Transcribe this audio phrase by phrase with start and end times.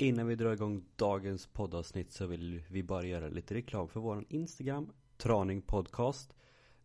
[0.00, 4.24] Innan vi drar igång dagens poddavsnitt så vill vi bara göra lite reklam för vår
[4.28, 6.34] Instagram, Traning Podcast.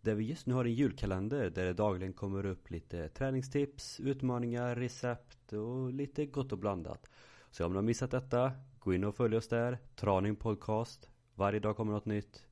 [0.02, 4.76] Där vi just nu har en julkalender där det dagligen kommer upp lite träningstips, utmaningar,
[4.76, 7.10] recept och lite gott och blandat.
[7.52, 11.10] Så om du har missat detta, gå in och följ oss där, Traning Podcast.
[11.36, 12.46] Varje dag kommer något nytt.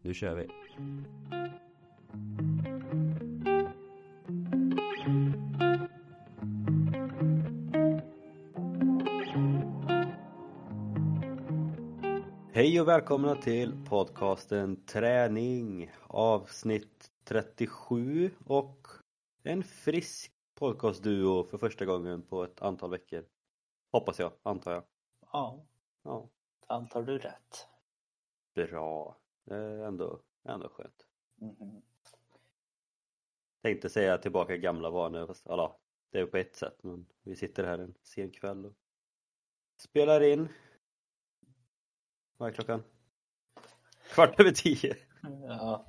[0.00, 0.48] Nu kör vi!
[12.58, 18.86] Hej och välkomna till podcasten Träning avsnitt 37 och
[19.42, 23.24] en frisk podcastduo för första gången på ett antal veckor.
[23.92, 24.84] Hoppas jag, antar jag.
[25.32, 25.66] Ja,
[26.02, 26.28] Ja,
[26.66, 27.68] antar du rätt?
[28.54, 29.16] bra.
[29.44, 31.06] Det är ändå, ändå skönt.
[31.34, 31.82] Mhm.
[33.62, 35.78] Tänkte säga tillbaka gamla vanor, fast ja,
[36.10, 38.74] det är på ett sätt men vi sitter här en sen kväll och
[39.76, 40.48] spelar in.
[42.38, 42.82] Vad är klockan?
[44.14, 44.96] Kvart över tio.
[45.48, 45.86] Ja,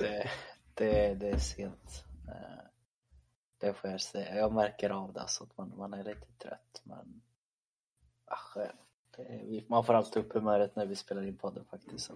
[0.00, 0.30] det,
[0.74, 2.04] det, det är sent.
[2.28, 2.64] Eh,
[3.58, 4.36] Det får jag säga.
[4.36, 7.22] Jag märker av det så att man, man är lite trött men
[8.24, 8.56] ach,
[9.16, 12.04] det, man får alltid upp humöret när vi spelar in podden faktiskt.
[12.06, 12.14] Så.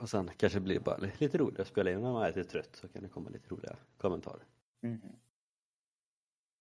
[0.00, 2.50] Och sen kanske det blir bara lite roligare att spela in när man är lite
[2.50, 4.44] trött så kan det komma lite roliga kommentarer.
[4.80, 5.16] Mhm.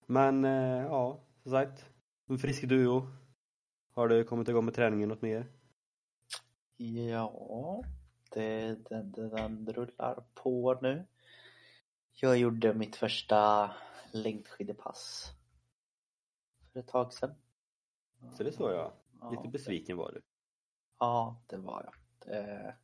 [0.05, 1.85] Men eh, ja, som sagt.
[2.29, 3.07] En frisk duo.
[3.93, 5.47] Har du kommit igång med träningen något mer?
[6.83, 7.83] Ja,
[8.29, 11.05] det, det, den rullar på nu.
[12.13, 13.71] Jag gjorde mitt första
[14.11, 15.31] längdskidpass
[16.71, 17.35] för ett tag sedan.
[18.37, 18.91] Så det såg jag.
[19.19, 20.21] Ja, Lite besviken var du.
[20.99, 21.93] Ja, det var jag.
[22.27, 22.75] Det,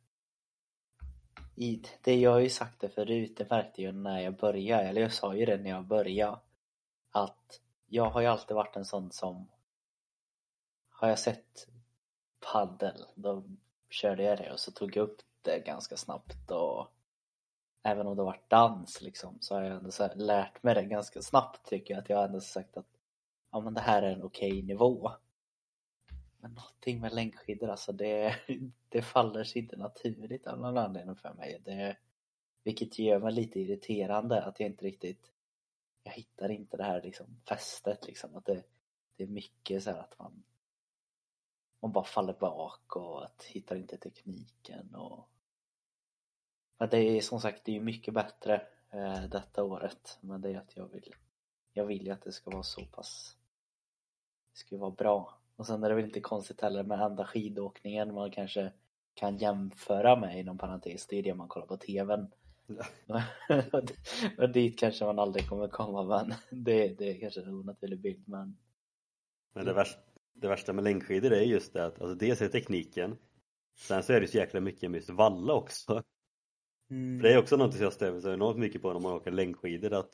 [1.54, 5.00] i, det jag har ju sagt det förut, det märkte jag när jag började, eller
[5.00, 6.38] jag sa ju det när jag började
[7.10, 9.48] att jag har ju alltid varit en sån som
[10.90, 11.68] har jag sett
[12.52, 13.44] paddel, då
[13.90, 16.88] körde jag det och så tog jag upp det ganska snabbt och
[17.82, 20.84] även om det var dans liksom så har jag ändå så här lärt mig det
[20.84, 22.86] ganska snabbt tycker jag att jag har ändå sagt att
[23.50, 25.12] ja men det här är en okej nivå
[26.40, 28.36] men någonting med längdskidor alltså det,
[28.88, 31.60] det faller sig inte naturligt av någon anledning för mig.
[31.64, 31.96] Det,
[32.62, 35.32] vilket gör mig lite irriterande att jag inte riktigt
[36.02, 38.36] jag hittar inte det här liksom fästet liksom.
[38.36, 38.62] Att det,
[39.16, 40.42] det är mycket så här att man
[41.80, 45.28] man bara faller bak och att hittar inte tekniken och
[46.80, 50.18] men det är som sagt det är mycket bättre eh, detta året.
[50.20, 51.14] Men det är att jag vill
[51.72, 53.36] jag vill ju att det ska vara så pass
[54.52, 55.38] det ska ju vara bra.
[55.56, 58.14] Och sen är det väl inte konstigt heller med enda skidåkningen.
[58.14, 58.72] Man kanske
[59.14, 62.30] kan jämföra med inom parentes, det är det man kollar på TVn.
[64.38, 68.28] och dit kanske man aldrig kommer komma men det, det är kanske en onaturlig bild
[68.28, 68.56] men
[69.52, 70.00] Men det värsta,
[70.40, 73.16] det värsta med längdskidor är just det att alltså dels är det tekniken.
[73.78, 76.02] Sen så är det så jäkla mycket med just valla också.
[76.88, 79.30] För det är också något som jag stämmer så enormt mycket på när man åker
[79.30, 80.10] längdskidor att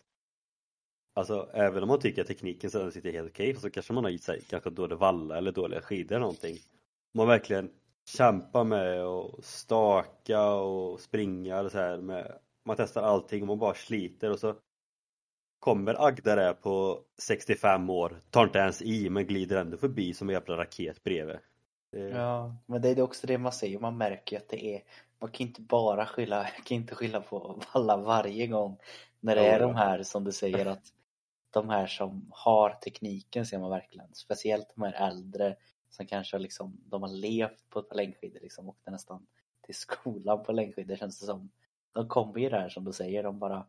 [1.16, 4.10] Alltså även om man tycker att tekniken sedan sitter helt okej så kanske man har
[4.10, 6.56] i sig ganska dålig valla eller dåliga skidor eller någonting.
[7.14, 7.70] Man verkligen
[8.08, 13.58] kämpar med att staka och springa eller så här med Man testar allting och man
[13.58, 14.54] bara sliter och så
[15.58, 20.28] Kommer Agda där på 65 år, tar inte ens i men glider ändå förbi som
[20.28, 21.36] en jävla raket bredvid.
[21.92, 24.82] Det, Ja, men det är också det man säger, man märker ju att det är
[25.18, 28.78] Man kan inte bara skylla, kan inte skylla på alla varje gång
[29.20, 30.84] När det Ja, är de här som du säger att
[31.50, 34.14] De här som har tekniken ser man verkligen.
[34.14, 35.56] Speciellt de här äldre
[35.90, 39.26] Som kanske har liksom, de har levt på ett par längdskidor liksom Åkte nästan
[39.62, 41.50] till skolan på längdskidor känns det som.
[41.92, 43.66] De kommer ju där som du säger, de bara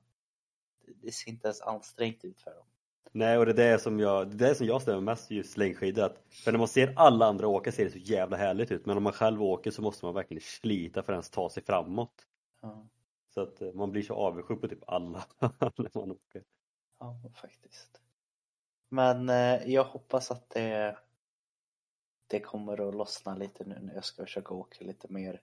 [0.95, 2.65] Det ser inte ens ansträngt ut för dem.
[3.11, 5.57] Nej och det är det som jag, det är det som jag stämmer mest just
[5.57, 8.97] längdskidor För när man ser alla andra åka ser det så jävla härligt ut men
[8.97, 12.25] om man själv åker så måste man verkligen slita för att ens ta sig framåt.
[12.61, 12.87] Ja,
[13.33, 15.25] Så att eh, man blir så avundsjuk på typ alla
[15.77, 16.43] när man åker.
[16.99, 18.01] Ja faktiskt.
[18.89, 20.97] Men eh, jag hoppas att det
[22.27, 25.41] det kommer att lossna lite nu när jag ska försöka åka lite mer.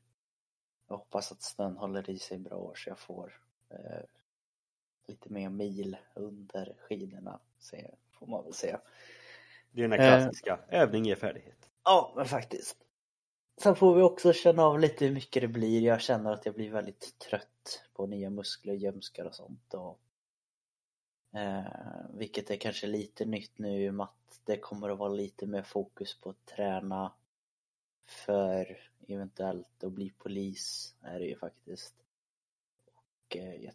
[0.89, 3.41] Jag hoppas att snön håller i sig bra så jag får
[3.71, 4.03] eh,
[5.07, 7.41] lite mer mil under skidorna,
[8.11, 8.81] får man väl säga.
[9.71, 10.23] Det är den här Eh.
[10.23, 12.77] klassiska, övning ger färdighet Ja, men faktiskt.
[13.63, 15.81] Sen får vi också känna av lite hur mycket det blir.
[15.83, 19.75] Jag känner att jag blir väldigt trött på nya muskler, gömskar och sånt.
[19.75, 20.01] Och,
[21.39, 21.65] eh,
[22.15, 25.47] vilket är kanske lite nytt nu i och med att det kommer att vara lite
[25.47, 27.13] mer fokus på att träna
[28.07, 28.79] för
[29.09, 31.95] eventuellt att bli polis är det ju faktiskt.
[32.95, 33.75] Och eh, jag-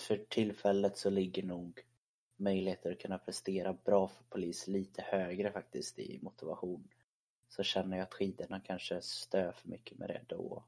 [0.00, 1.84] för tillfället så ligger nog
[2.36, 6.88] möjligheter att kunna prestera bra för polis lite högre faktiskt i motivation
[7.48, 10.64] så känner jag att skidorna kanske stör för mycket med det då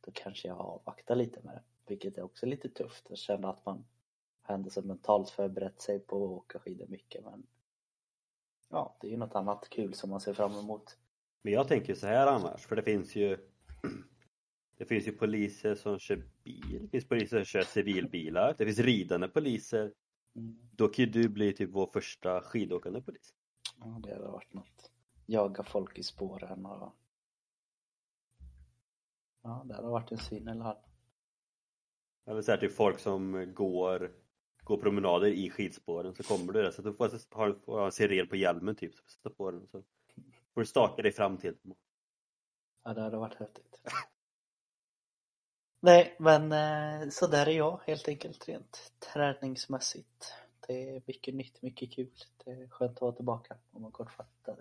[0.00, 3.66] då kanske jag avvaktar lite med det vilket är också lite tufft att känna att
[3.66, 3.84] man
[4.42, 7.46] har ändå så mentalt förberett sig på att åka skidor mycket men
[8.68, 10.98] ja, det är ju något annat kul som man ser fram emot.
[11.42, 13.38] Men jag tänker så här annars, för det finns ju
[14.80, 18.78] det finns ju poliser som kör bil, det finns poliser som kör civilbilar, det finns
[18.78, 19.92] ridande poliser.
[20.36, 20.58] Mm.
[20.72, 23.34] Då kan ju du bli typ vår första skidåkande polis.
[23.78, 24.90] Ja, det hade varit något.
[25.26, 26.94] Jaga folk i spåren och
[29.42, 30.74] Ja, det hade varit en syn eller hur?
[32.32, 34.12] Eller såhär typ folk som går
[34.62, 38.28] gå promenader i skidspåren så kommer du där så du får ha, ha en siren
[38.28, 39.82] på hjälmen typ så sätta på den så
[40.54, 41.56] får du staka dig fram till
[42.84, 43.82] Ja det hade varit häftigt
[45.80, 50.34] Nej men eh, så där är jag helt enkelt rent träningsmässigt
[50.66, 52.10] Det är mycket nytt, mycket kul
[52.44, 54.58] Det är skönt att vara tillbaka om man kortfattat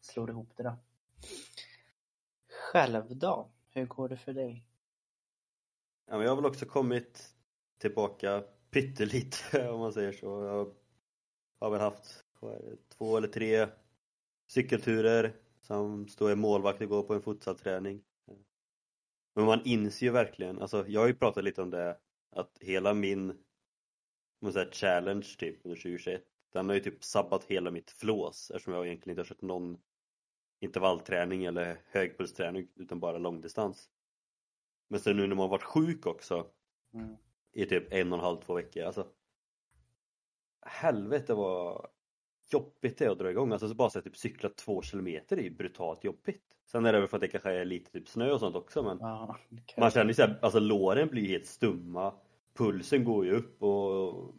[0.00, 0.76] slår ihop det då
[2.72, 3.48] Själv då?
[3.70, 4.64] Hur går det för dig?
[6.06, 7.34] Ja, men jag har väl också kommit
[7.78, 10.26] tillbaka pyttelite om man säger så.
[10.26, 10.74] Jag
[11.58, 12.24] har väl haft
[12.88, 13.68] två eller tre
[14.46, 18.02] cykelturer som står i målvakt och går på en futsalträning.
[19.38, 21.98] Men man inser ju verkligen, alltså jag har ju pratat lite om det
[22.30, 23.38] att hela min
[24.40, 28.72] man säger, challenge typ under 2021 den har ju typ sabbat hela mitt flås eftersom
[28.74, 29.78] jag egentligen inte har kört någon
[30.60, 33.90] intervallträning eller högpulsträning utan bara långdistans.
[34.88, 36.46] Men sen nu när man varit sjuk också
[36.94, 37.16] mm
[37.52, 38.82] i typ en och en halv, två veckor.
[38.82, 39.06] Alltså,
[40.60, 41.88] helvete vad
[42.52, 43.52] jobbigt det är att dra igång.
[43.52, 46.47] Alltså så bara så att typ cykla två kilometer är ju brutalt jobbigt.
[46.70, 48.82] Sen är det väl för att det kanske är lite typ snö och sånt också
[48.82, 49.36] men ja,
[49.76, 52.14] man känner ju såhär, alltså låren blir helt stumma.
[52.54, 54.34] Pulsen går ju upp och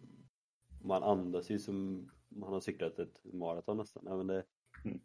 [0.82, 4.04] man andas ju som man har cyklat ett maraton nästan.
[4.06, 4.44] Ja, men det,
[4.86, 5.00] mm.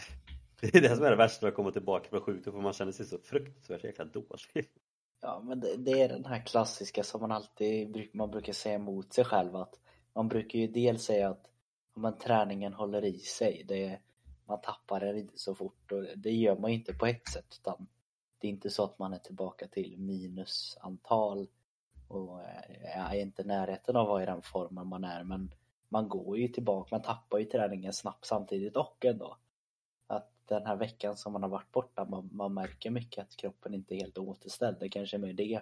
[0.60, 2.92] det är det som är det värsta att komma tillbaka från sjukdom för man känner
[2.92, 4.70] sig så fruktansvärt jäkla dålig.
[5.20, 9.12] Ja, men det, det, är den här klassiska som man alltid man brukar säga emot
[9.12, 9.80] sig själv att
[10.14, 11.50] man brukar ju dels säga att
[11.94, 13.64] men, träningen håller i sig.
[13.68, 14.00] Det,
[14.46, 17.58] man tappar den inte så fort och det gör man ju inte på ett sätt
[17.60, 17.86] utan
[18.38, 21.48] det är inte så att man är tillbaka till minusantal
[22.08, 22.40] och
[22.82, 25.54] är inte i närheten av att vara i den formen man är men
[25.88, 29.36] man går ju tillbaka, man tappar ju träningen snabbt samtidigt och ändå
[30.46, 33.94] den här veckan som man har varit borta, man, man märker mycket att kroppen inte
[33.94, 34.76] är helt återställd.
[34.80, 35.60] Det kanske är mer det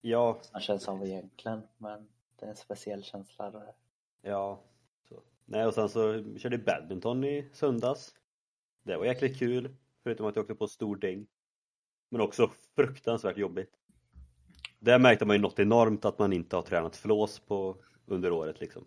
[0.00, 0.38] ja.
[0.42, 3.50] som känns av egentligen, men det är en speciell känsla.
[3.50, 3.74] Där.
[4.22, 4.60] Ja.
[5.08, 5.22] Så.
[5.44, 8.14] Nej, och sen så körde jag badminton i söndags.
[8.82, 11.26] Det var jäkligt kul, förutom att jag åkte på stor däng.
[12.10, 13.70] Men också fruktansvärt jobbigt.
[14.78, 17.76] Där märkte man ju något enormt att man inte har tränat flås på
[18.06, 18.84] under året liksom.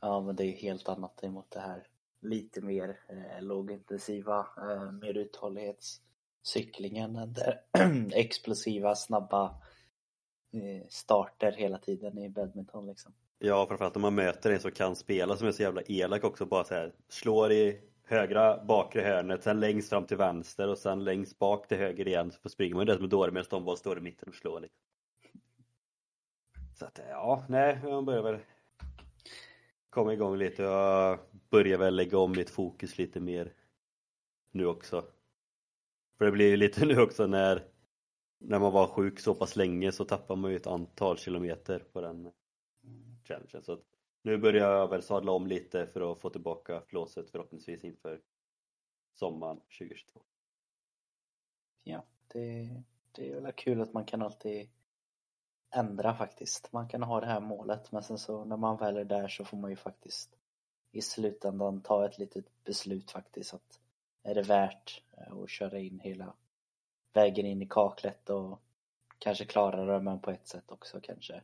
[0.00, 1.86] Ja, men det är helt annat emot det här
[2.22, 7.12] lite mer eh, lågintensiva, eh, mer uthållighetscyklingen.
[7.12, 7.60] Där
[8.14, 9.44] explosiva, snabba
[10.52, 13.12] eh, starter hela tiden i badminton liksom.
[13.38, 16.46] Ja, framförallt om man möter en som kan spela som är så jävla elak också,
[16.46, 17.80] bara så här slår i
[18.10, 22.32] högra bakre hörnet, sen längst fram till vänster och sen längst bak till höger igen
[22.42, 24.34] så springer man ju det som är dåre medan de bara står i mitten och
[24.34, 24.74] slår lite.
[26.74, 28.38] Så att ja, nej, man börjar väl
[29.90, 31.18] komma igång lite och jag
[31.50, 33.52] börjar väl lägga om mitt fokus lite mer
[34.50, 35.04] nu också.
[36.18, 37.64] För det blir ju lite nu också när
[38.38, 42.00] när man var sjuk så pass länge så tappar man ju ett antal kilometer på
[42.00, 42.30] den
[43.24, 43.62] challengen.
[43.62, 43.78] Så
[44.22, 48.20] nu börjar jag väl sadla om lite för att få tillbaka flåset förhoppningsvis inför
[49.14, 50.20] sommaren 2022.
[51.84, 54.68] Ja, det, det är väl kul att man kan alltid
[55.70, 56.72] ändra faktiskt.
[56.72, 59.44] Man kan ha det här målet men sen så när man väl är där så
[59.44, 60.36] får man ju faktiskt
[60.92, 63.80] i slutändan ta ett litet beslut faktiskt att
[64.22, 66.34] är det värt eh, att köra in hela
[67.12, 68.60] vägen in i kaklet och
[69.18, 71.42] kanske klara det men på ett sätt också kanske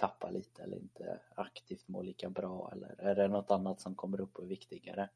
[0.00, 4.20] tappa lite eller inte aktivt må lika bra eller är det något annat som kommer
[4.20, 5.08] upp och är viktigare?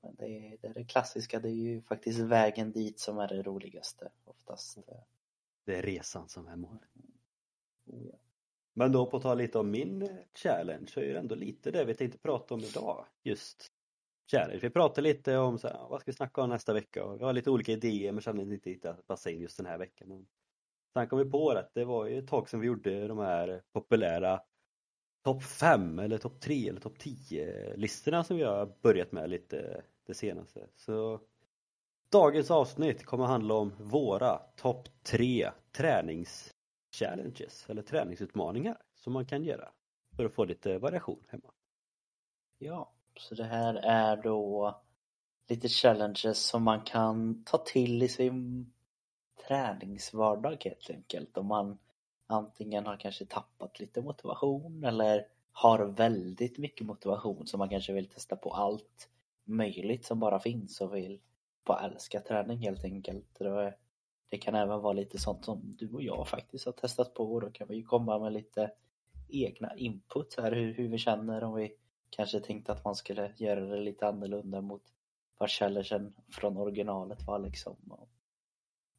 [0.00, 3.28] Men det är, det är det klassiska, det är ju faktiskt vägen dit som är
[3.28, 4.78] det roligaste oftast.
[5.64, 6.88] Det är resan som är målet.
[8.74, 11.84] Men då på att ta lite om min challenge så är det ändå lite det
[11.84, 13.06] vi tänkte prata om idag.
[13.22, 13.72] Just
[14.30, 14.60] challenge.
[14.62, 17.24] Vi pratade lite om så här, vad ska vi snacka om nästa vecka och vi
[17.24, 20.26] har lite olika idéer men kände inte att passa in just den här veckan.
[20.92, 23.62] Sen kom vi på att det var ju ett tag sedan vi gjorde de här
[23.72, 24.40] populära
[25.24, 29.82] topp 5 eller topp 3 eller topp 10 listorna som vi har börjat med lite
[30.06, 30.68] det senaste.
[30.76, 31.20] Så
[32.12, 36.54] dagens avsnitt kommer handla om våra topp 3 tränings
[36.98, 39.68] challenges eller träningsutmaningar som man kan göra
[40.16, 41.52] för att få lite variation hemma.
[42.58, 44.74] Ja, så det här är då
[45.48, 48.72] lite challenges som man kan ta till i sin
[49.46, 51.38] träningsvardag helt enkelt.
[51.38, 51.78] Om man
[52.26, 58.08] antingen har kanske tappat lite motivation eller har väldigt mycket motivation så man kanske vill
[58.08, 59.08] testa på allt
[59.44, 61.20] möjligt som bara finns och vill
[61.64, 63.38] bara älska träning helt enkelt.
[64.28, 67.40] Det kan även vara lite sånt som du och jag faktiskt har testat på och
[67.40, 68.70] då kan vi ju komma med lite
[69.28, 71.72] egna input här hur, hur vi känner om vi
[72.10, 74.82] kanske tänkte att man skulle göra det lite annorlunda mot
[75.38, 77.76] vad challengen från originalet var liksom.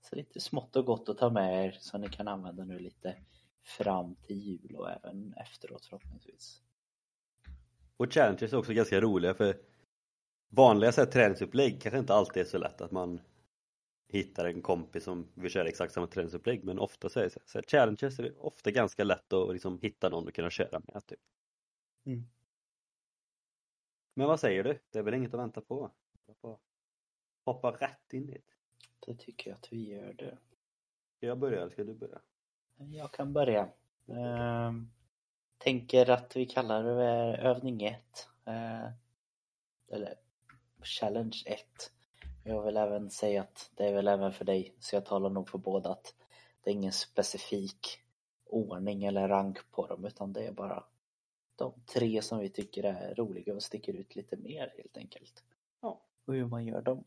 [0.02, 3.16] Så lite smått och gott att ta med er som ni kan använda nu lite
[3.64, 6.62] fram till jul och även efteråt förhoppningsvis.
[7.98, 9.58] Och challenges är också ganska roliga för
[10.50, 13.22] vanliga så här, träningsupplägg kanske inte alltid är så lätt att man
[14.08, 17.58] hittar en kompis som vill köra exakt samma träningsupplägg men ofta så är det så
[17.58, 21.06] här, challenges är det ofta ganska lätt att liksom hitta någon att kunna köra med
[21.06, 21.20] typ.
[22.06, 22.24] Mm.
[24.14, 24.80] Men vad säger du?
[24.90, 25.92] Det är väl inget att vänta på?
[27.46, 28.46] Hoppa rätt in dit.
[28.46, 28.59] Det
[29.14, 30.38] tycker jag att vi gör det.
[31.18, 32.20] Ska jag börja eller ska du börja?
[32.78, 33.70] Jag kan börja.
[34.08, 34.92] Ehm,
[35.58, 38.30] tänker att vi kallar det övning 1.
[38.46, 38.92] Ehm,
[39.88, 40.16] eller
[40.82, 41.92] challenge 1.
[42.44, 45.50] Jag vill även säga att det är väl även för dig, så jag talar nog
[45.50, 46.16] för båda att
[46.64, 48.02] det är ingen specifik
[48.46, 50.84] ordning eller rank på dem utan det är bara
[51.56, 55.44] de tre som vi tycker är roliga och sticker ut lite mer helt enkelt.
[55.82, 56.02] Ja.
[56.26, 57.04] Och hur man gör dem.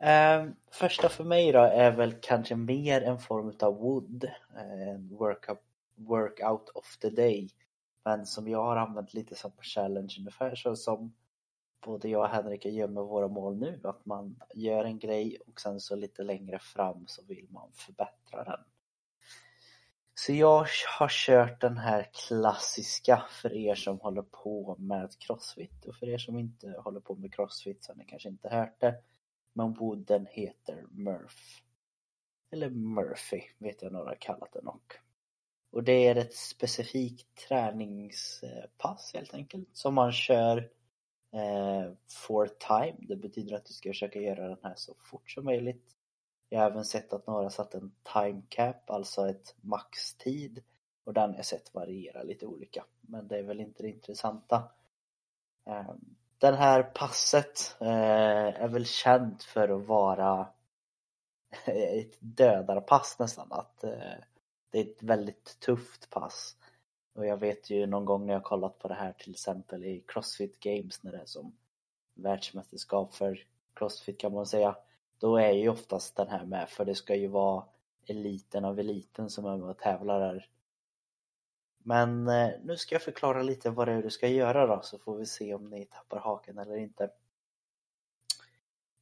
[0.00, 5.62] Um, första för mig då är väl kanske mer en form av wood, en workout,
[5.96, 7.50] workout of the day.
[8.04, 11.12] Men som jag har använt lite som challenge ungefär så som
[11.80, 13.80] både jag och Henrik gör med våra mål nu.
[13.84, 18.44] Att man gör en grej och sen så lite längre fram så vill man förbättra
[18.44, 18.60] den.
[20.14, 20.66] Så jag
[20.98, 26.18] har kört den här klassiska för er som håller på med crossfit och för er
[26.18, 28.94] som inte håller på med crossfit så har ni kanske inte hört det.
[29.58, 31.62] Men wooden heter Murph.
[32.50, 34.94] Eller Murphy vet jag några kallat den och.
[35.70, 40.58] Och det är ett specifikt träningspass helt enkelt som man kör
[41.32, 42.96] eh, for time.
[42.98, 45.96] Det betyder att du ska försöka göra den här så fort som möjligt.
[46.48, 50.62] Jag har även sett att några satt en time cap, alltså ett maxtid.
[51.04, 52.84] Och den har jag sett variera lite olika.
[53.00, 54.70] Men det är väl inte det intressanta.
[55.66, 60.48] Ehm, det här passet eh, är väl känt för att vara
[61.64, 63.46] ett dödarpass nästan.
[63.50, 63.90] Att eh,
[64.70, 66.56] det är ett väldigt tufft pass.
[67.14, 70.04] Och jag vet ju någon gång när jag kollat på det här till exempel i
[70.06, 71.56] Crossfit Games när det är som
[72.14, 74.76] världsmästerskap för Crossfit kan man säga.
[75.18, 77.64] Då är ju oftast den här med för det ska ju vara
[78.06, 80.48] eliten av eliten som är med och tävlar där.
[81.78, 84.98] Men eh, nu ska jag förklara lite vad det är du ska göra då så
[84.98, 87.10] får vi se om ni tappar haken eller inte.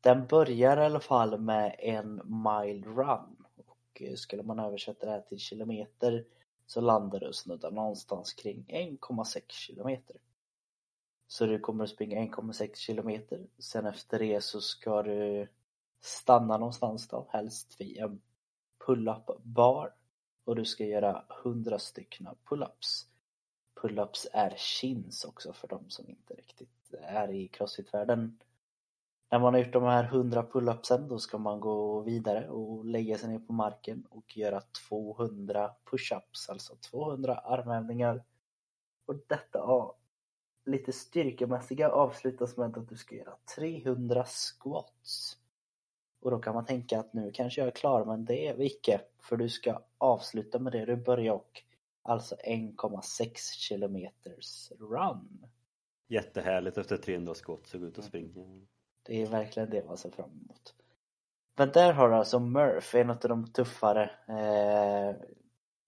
[0.00, 5.12] Den börjar i alla fall med en mile run och eh, skulle man översätta det
[5.12, 6.24] här till kilometer
[6.66, 10.16] så landar du snuddar någonstans kring 1,6 kilometer.
[11.26, 13.46] Så du kommer att springa 1,6 kilometer.
[13.58, 15.48] Sen efter det så ska du
[16.00, 18.20] stanna någonstans då, helst vid en
[18.86, 19.94] pull-up bar
[20.46, 23.06] och du ska göra 100 stycken pull-ups.
[23.80, 28.38] Pull-ups är chins också för de som inte riktigt är i crossfit-världen.
[29.30, 33.18] När man har gjort de här 100 pull-upsen då ska man gå vidare och lägga
[33.18, 38.24] sig ner på marken och göra 200 push-ups, alltså 200 armhävningar.
[39.06, 39.96] Och detta ja,
[40.64, 45.38] lite styrkemässiga avslutas med att du ska göra 300 squats.
[46.26, 48.66] Och då kan man tänka att nu kanske jag är klar, men det är vi
[48.66, 49.00] icke.
[49.18, 51.62] För du ska avsluta med det du börjar och
[52.02, 55.46] alltså 1,6 kilometers run.
[56.08, 58.66] Jättehärligt efter 300 skott så gå ut och springa.
[59.02, 60.74] Det är verkligen det man ser fram emot.
[61.56, 65.16] Men där har du alltså Murph, en av de tuffare eh,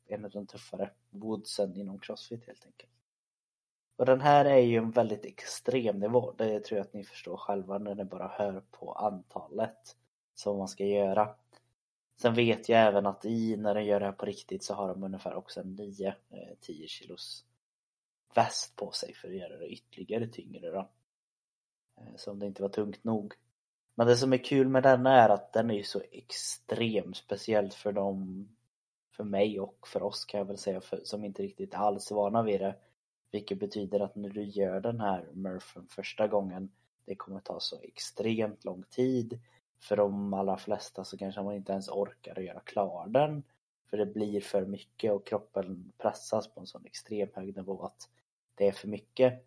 [0.06, 2.92] en av de tuffare woodsen inom crossfit helt enkelt.
[3.96, 7.36] Och den här är ju en väldigt extrem nivå, det tror jag att ni förstår
[7.36, 9.96] själva när ni bara hör på antalet
[10.38, 11.34] som man ska göra.
[12.16, 14.88] Sen vet jag även att i när de gör det här på riktigt så har
[14.88, 16.14] de ungefär också en eh,
[16.66, 17.44] 9-10 kilos
[18.34, 20.90] väst på sig för att göra det ytterligare tyngre då.
[22.00, 23.34] Eh, så om det inte var tungt nog.
[23.94, 27.92] Men det som är kul med denna är att den är så extremt speciellt för
[27.92, 28.48] dem,
[29.16, 32.14] för mig och för oss kan jag väl säga, för, som inte riktigt alls är
[32.14, 32.74] vana vid det.
[33.30, 36.70] Vilket betyder att när du gör den här Murphen första gången,
[37.04, 39.40] det kommer ta så extremt lång tid
[39.80, 43.42] för de allra flesta så kanske man inte ens orkar att göra klar den.
[43.90, 48.08] För det blir för mycket och kroppen pressas på en sån extrem hög nivå att
[48.54, 49.46] det är för mycket.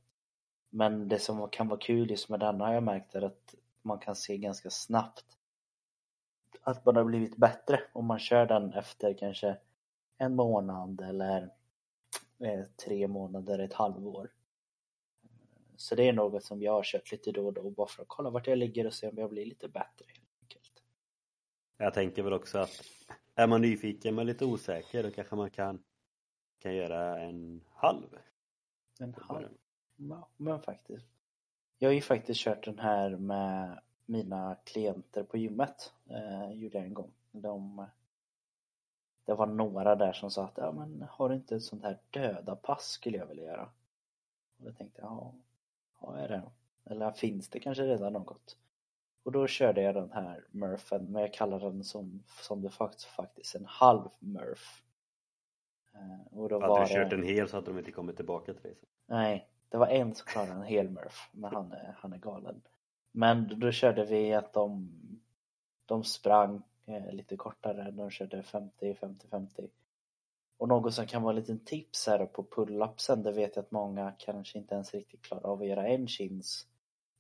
[0.70, 4.00] Men det som kan vara kul just med denna har jag märkt är att man
[4.00, 5.26] kan se ganska snabbt
[6.64, 9.58] att man har blivit bättre om man kör den efter kanske
[10.18, 11.50] en månad eller
[12.40, 14.32] eh, tre månader, ett halvår.
[15.78, 18.08] Så det är något som jag har kört lite då och då bara för att
[18.08, 20.06] kolla vart jag ligger och se om jag blir lite bättre.
[21.82, 22.82] Jag tänker väl också att
[23.36, 25.84] är man nyfiken men lite osäker då kanske man kan,
[26.60, 28.18] kan göra en halv.
[29.00, 29.48] En halv?
[29.96, 31.06] Ja, men faktiskt.
[31.78, 35.94] Jag har ju faktiskt kört den här med mina klienter på gymmet.
[36.10, 37.12] Eh, gjorde jag en gång.
[37.32, 37.86] De,
[39.26, 42.00] det var några där som sa att ja, men har du inte ett sånt här
[42.10, 43.70] döda pass skulle jag vilja göra.
[44.58, 45.34] Och då tänkte jag, ja,
[46.02, 46.42] ja är det?
[46.86, 48.58] Eller finns det kanske redan något?
[49.24, 53.06] Och då körde jag den här Murphen, men jag kallar den som, som det faktiskt,
[53.06, 54.82] faktiskt en halv Murph.
[55.94, 57.16] Eh, och då hade var du kört det...
[57.16, 58.76] en hel så hade de inte kommit tillbaka till dig?
[59.06, 62.62] Nej, det var en som klarade en hel Murph, men han är, han är galen.
[63.12, 64.92] Men då körde vi att de,
[65.86, 69.70] de sprang eh, lite kortare, de körde 50, 50, 50.
[70.58, 73.72] Och något som kan vara en liten tips här på pull-upsen, det vet jag att
[73.72, 76.68] många kanske inte ens riktigt klarar av att göra en chins.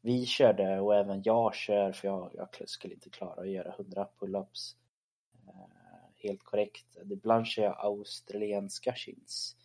[0.01, 4.08] Vi körde, och även jag kör, för jag, jag skulle inte klara att göra 100
[4.20, 4.75] pull-ups
[5.48, 5.53] eh,
[6.15, 6.98] helt korrekt.
[7.12, 9.55] Ibland kör jag australienska chins.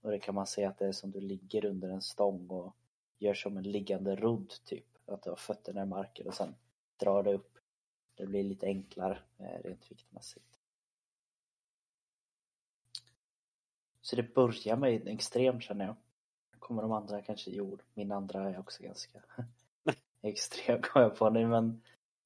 [0.00, 2.76] Och det kan man säga att det är som du ligger under en stång och
[3.18, 4.84] gör som en liggande rodd typ.
[5.06, 6.54] Att du har fötterna i marken och sen
[6.96, 7.58] drar det upp.
[8.14, 10.46] Det blir lite enklare eh, rent viktmässigt.
[14.00, 15.96] Så det börjar med en extrem känner jag.
[16.58, 19.22] kommer de andra kanske, jo, min andra är också ganska
[20.22, 21.82] extrem kom jag på nu men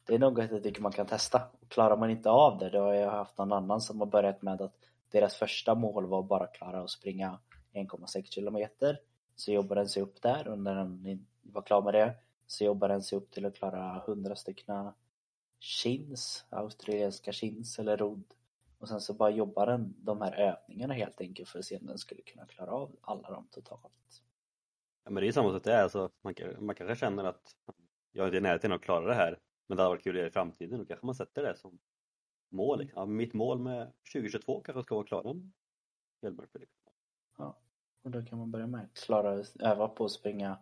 [0.07, 1.43] det är något jag tycker man kan testa.
[1.69, 4.61] Klarar man inte av det, då har jag haft någon annan som har börjat med
[4.61, 4.75] att
[5.11, 7.39] deras första mål var bara att klara att springa
[7.73, 9.01] 1,6 kilometer.
[9.37, 12.15] Så jobbar den sig upp där och när den var klar med det
[12.47, 14.93] så jobbar den sig upp till att klara 100 stycken
[15.59, 18.25] chins, australienska chins eller rodd.
[18.79, 21.87] Och sen så bara jobbar den de här övningarna helt enkelt för att se om
[21.87, 24.23] den skulle kunna klara av alla dem totalt.
[25.05, 27.57] Ja men det är ju samma sak det är, alltså, man, man kanske känner att
[28.13, 30.17] jag är inte i närheten av att klara det här men det hade varit kul
[30.17, 31.79] att göra i framtiden, då kanske man sätter det som
[32.49, 32.79] mål.
[32.79, 33.01] Liksom.
[33.01, 35.53] Ja, mitt mål med 2022 kanske ska vara klara en
[36.23, 36.63] helmaraton.
[37.39, 37.59] Ja,
[38.03, 40.59] och då kan man börja med klara, öva på att springa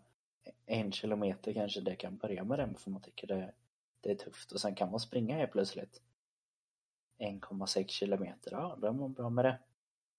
[0.66, 3.54] en kilometer kanske det kan börja med den för man tycker det,
[4.00, 6.02] det är tufft och sen kan man springa helt plötsligt
[7.18, 9.58] 1,6 kilometer, ja då är man bra med det.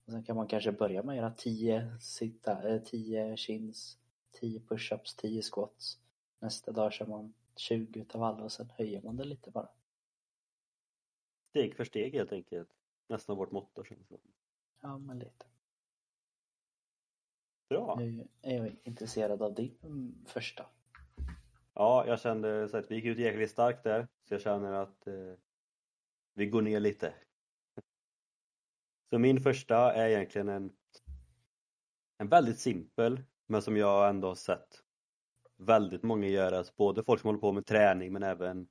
[0.05, 3.97] Och sen kan man kanske börja med att göra 10 sitta, 10 chins,
[4.31, 5.99] 10 pushups, 10 squats.
[6.41, 9.69] Nästa dag kör man 20 utav alla och sen höjer man det lite bara.
[11.49, 12.69] Steg för steg helt enkelt.
[13.07, 14.17] Nästan vårt motto känns det
[14.81, 15.45] Ja, men lite.
[17.69, 17.95] Bra.
[17.99, 20.65] Nu är jag intresserad av din första.
[21.73, 24.07] Ja, jag kände så att vi gick ut jäkligt starkt där.
[24.23, 25.33] Så jag känner att eh,
[26.33, 27.13] vi går ner lite.
[29.09, 30.73] Så min första är egentligen en,
[32.17, 34.83] en väldigt simpel, men som jag ändå har sett
[35.61, 36.57] väldigt många göra.
[36.57, 38.67] Alltså både folk som håller på med träning men även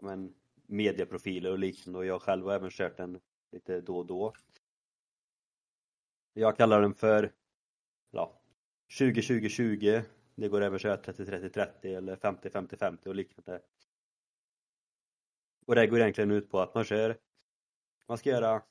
[0.00, 0.34] men,
[0.66, 3.20] medieprofiler och liknande och jag själv har även kört den
[3.52, 4.32] lite då och då.
[6.32, 7.32] Jag kallar den för
[8.10, 8.40] ja,
[8.88, 10.02] 20-20-20.
[10.34, 13.62] Det går även att köra 30-30-30 eller 50-50-50 och liknande.
[15.66, 17.18] Och det går egentligen ut på att man kör,
[18.06, 18.62] man ska göra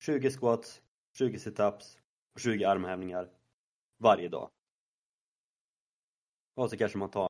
[0.00, 1.98] 20 squats, 20 situps
[2.34, 3.30] och 20 armhävningar
[3.98, 4.50] varje dag.
[6.54, 7.28] Och så kanske man tar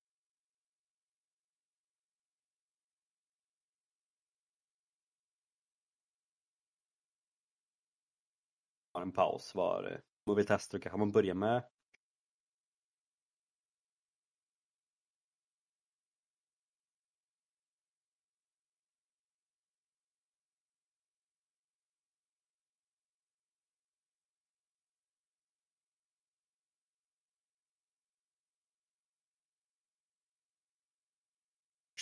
[9.03, 9.99] en paus var eh,
[10.75, 11.63] och kanske man börjar med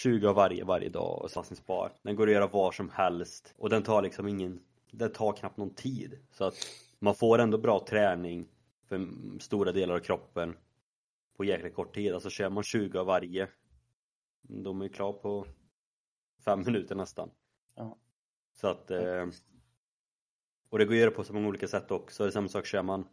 [0.03, 1.93] 20 av varje varje dag och satsningsbar.
[2.03, 5.57] Den går att göra var som helst och den tar liksom ingen, den tar knappt
[5.57, 6.19] någon tid.
[6.31, 6.55] Så att
[6.99, 8.49] man får ändå bra träning
[8.85, 9.09] för
[9.41, 10.57] stora delar av kroppen
[11.37, 12.15] på jäkla kort tid.
[12.15, 13.49] Alltså kör man 20 av varje,
[14.43, 15.47] de är klar på
[16.45, 17.31] fem minuter nästan.
[17.75, 17.99] Ja.
[18.55, 19.27] Så att eh,
[20.69, 22.23] och det går att göra på så många olika sätt också.
[22.23, 23.09] Det är samma sak kör man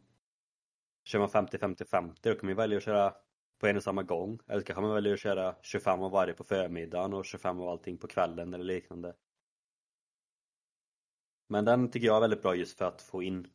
[1.03, 3.13] Kör man 50-50-50 då kan man välja att köra
[3.59, 4.39] på en och samma gång.
[4.47, 7.69] Eller så kanske man väljer att köra 25 av varje på förmiddagen och 25 av
[7.69, 9.15] allting på kvällen eller liknande.
[11.47, 13.47] Men den tycker jag är väldigt bra just för att få in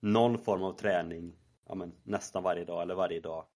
[0.00, 1.36] någon form av träning
[1.68, 3.46] ja, men, nästan varje dag eller varje dag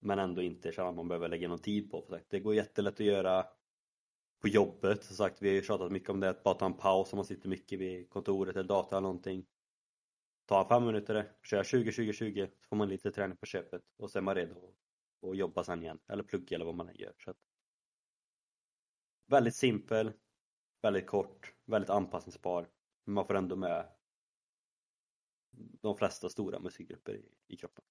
[0.00, 2.02] men ändå inte känna att man behöver lägga någon tid på.
[2.02, 3.46] För det går jättelätt att göra
[4.40, 5.04] på jobbet.
[5.04, 7.16] Som sagt, vi har ju tjatat mycket om det, att bara ta en paus om
[7.16, 9.46] man sitter mycket vid kontoret eller datorn eller någonting.
[10.48, 14.22] Ta fem minuter, köra 20-20-20 så får man lite träning på köpet och så är
[14.22, 14.74] man redo
[15.22, 15.98] att jobba sen igen.
[16.06, 17.14] Eller plugga eller vad man än gör.
[17.18, 17.36] Så att,
[19.26, 20.12] väldigt simpel,
[20.82, 22.70] väldigt kort, väldigt anpassningsbar.
[23.04, 23.88] Men man får ändå med
[25.80, 27.84] de flesta stora musikgrupper i, i kroppen.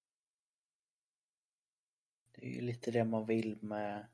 [2.32, 4.08] Det är ju lite det man vill med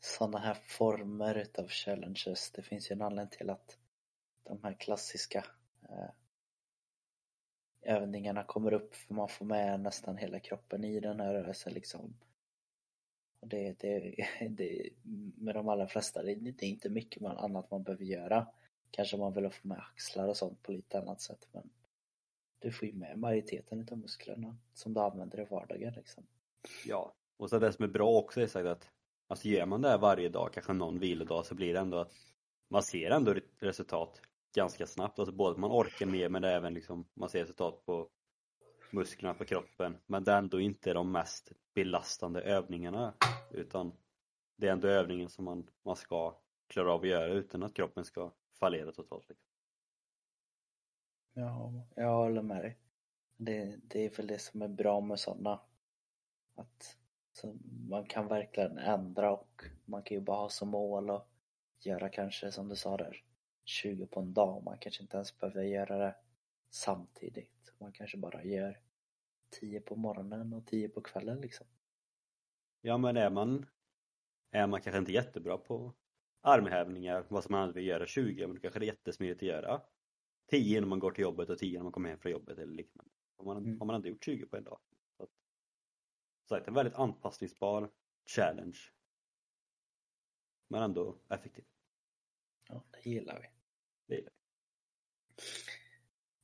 [0.00, 2.50] sådana här former utav challenges.
[2.50, 3.78] Det finns ju en anledning till att
[4.42, 5.44] de här klassiska
[5.82, 6.10] eh,
[7.84, 12.14] övningarna kommer upp för man får med nästan hela kroppen i den här rörelsen liksom.
[13.40, 14.14] Och det, det,
[14.50, 14.90] det,
[15.36, 18.46] med de allra flesta, det, det är inte mycket man, annat man behöver göra.
[18.90, 21.70] Kanske man vill få med axlar och sånt på lite annat sätt men
[22.58, 26.26] du får ju med majoriteten utav musklerna som du använder i vardagen liksom.
[26.86, 28.88] Ja, och så det som är bra också är sagt att
[29.26, 32.12] alltså gör man det här varje dag, kanske någon vilodag, så blir det ändå att
[32.68, 34.20] man ser ändå resultat
[34.54, 35.18] ganska snabbt.
[35.18, 38.08] Alltså både att man orkar mer men även liksom man ser resultat på
[38.90, 39.96] musklerna på kroppen.
[40.06, 43.14] Men det är ändå inte de mest belastande övningarna
[43.50, 43.92] utan
[44.56, 48.04] det är ändå övningen som man, man ska klara av att göra utan att kroppen
[48.04, 49.28] ska fallera totalt.
[49.28, 49.48] Liksom.
[51.34, 52.78] Ja, jag håller med dig.
[53.36, 55.60] Det, det är väl det som är bra med sådana.
[56.54, 56.98] Att
[57.32, 57.56] så
[57.88, 61.28] man kan verkligen ändra och man kan ju bara ha som mål att
[61.80, 63.24] göra kanske som du sa där
[63.64, 64.62] 20 på en dag.
[64.64, 66.16] Man kanske inte ens behöver göra det
[66.70, 67.72] samtidigt.
[67.78, 68.80] Man kanske bara gör
[69.60, 71.66] 10 på morgonen och 10 på kvällen liksom.
[72.80, 73.66] Ja men är man
[74.50, 75.94] är man kanske inte jättebra på
[76.40, 79.82] armhävningar, vad som man vill göra 20, men då kanske det är jättesmidigt att göra
[80.46, 82.72] 10 när man går till jobbet och 10 när man kommer hem från jobbet eller
[82.72, 83.10] liknande.
[83.36, 83.80] Har man, mm.
[83.80, 84.80] har man ändå gjort 20 på en dag.
[85.16, 85.30] Så att,
[86.48, 87.90] sagt, en väldigt anpassningsbar
[88.26, 88.78] challenge.
[90.68, 91.64] Men ändå effektiv.
[92.68, 93.53] Ja, det gillar vi.
[94.06, 94.28] Det.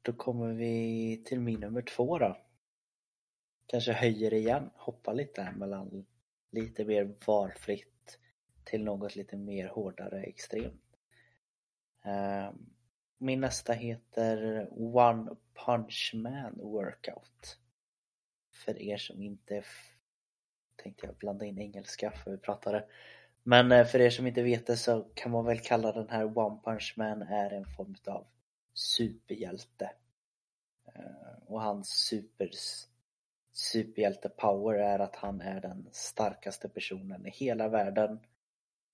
[0.02, 2.36] Då kommer vi till min nummer två då.
[3.66, 6.06] Kanske höjer igen, hoppar lite här mellan
[6.50, 8.18] lite mer valfritt
[8.64, 10.96] till något lite mer hårdare extremt.
[12.02, 12.70] Ehm,
[13.18, 17.58] min nästa heter One Punch Man Workout.
[18.52, 19.64] För er som inte
[20.76, 22.86] tänkte jag blanda in engelska för vi pratade.
[23.50, 26.38] Men eh, för er som inte vet det så kan man väl kalla den här
[26.38, 28.26] One Punch Man är en form av
[28.74, 29.90] superhjälte.
[30.94, 32.50] Eh, och hans super,
[33.52, 38.20] superhjälte power är att han är den starkaste personen i hela världen.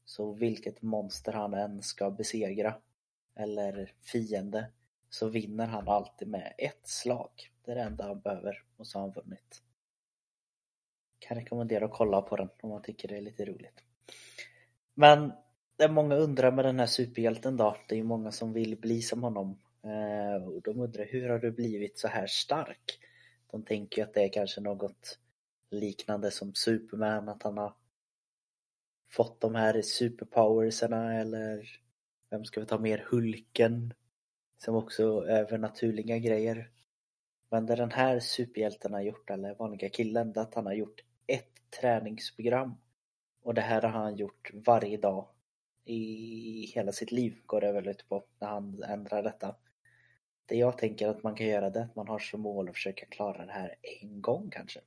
[0.04, 2.74] Så vilket monster han än ska besegra
[3.34, 4.70] eller fiende
[5.10, 7.30] så vinner han alltid med ett slag.
[7.64, 9.62] Det är det enda han behöver och så har han vunnit.
[11.18, 13.85] Kan rekommendera att kolla på den om man tycker det är lite roligt.
[14.98, 15.32] Men
[15.76, 19.22] det många undrar med den här superhjälten då, det är många som vill bli som
[19.22, 19.58] honom.
[19.82, 22.98] Eh, och de undrar hur har du blivit så här stark?
[23.50, 25.18] De tänker ju att det är kanske något
[25.70, 27.74] liknande som Superman, att han har
[29.10, 31.68] fått de här superpowerserna eller
[32.30, 33.06] vem ska vi ta mer?
[33.10, 33.94] Hulken.
[34.58, 36.70] Som också övernaturliga grejer.
[37.50, 40.72] Men det den här superhjälten har gjort, eller vanliga killen, det är att han har
[40.72, 42.74] gjort ett träningsprogram.
[43.46, 45.28] Och det här har han gjort varje dag
[45.84, 49.56] i hela sitt liv, går det väl ut på, när han ändrar detta.
[50.46, 52.74] Det jag tänker att man kan göra det är att man har som mål att
[52.74, 54.80] försöka klara det här en gång kanske.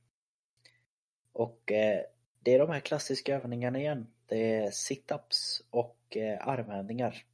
[1.32, 2.00] Och eh,
[2.40, 4.06] det är de här klassiska övningarna igen.
[4.26, 7.24] Det är sit-ups och eh, armhävningar.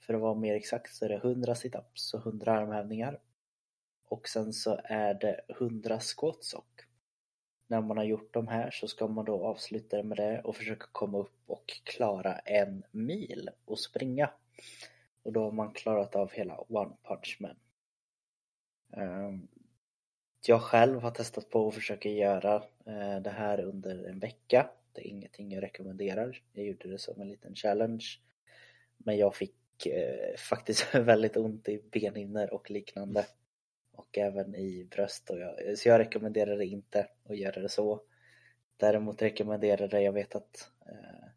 [0.00, 3.20] För att vara mer exakt så är det 100 situps och 100 armhävningar.
[4.08, 6.73] Och sen så är det 100 squats och
[7.66, 10.86] när man har gjort de här så ska man då avsluta med det och försöka
[10.92, 14.30] komma upp och klara en mil och springa.
[15.22, 17.56] Och då har man klarat av hela One Punch Man.
[18.92, 19.48] Ehm,
[20.46, 22.54] jag själv har testat på att försöka göra
[22.86, 24.70] eh, det här under en vecka.
[24.92, 26.42] Det är ingenting jag rekommenderar.
[26.52, 28.04] Jag gjorde det som en liten challenge.
[28.96, 33.26] Men jag fick eh, faktiskt väldigt ont i benhinnor och liknande.
[33.96, 35.30] Och även i bröst.
[35.30, 38.00] Och jag, så jag rekommenderar det inte att göra det så.
[38.76, 41.28] Däremot rekommenderar det, jag vet att eh,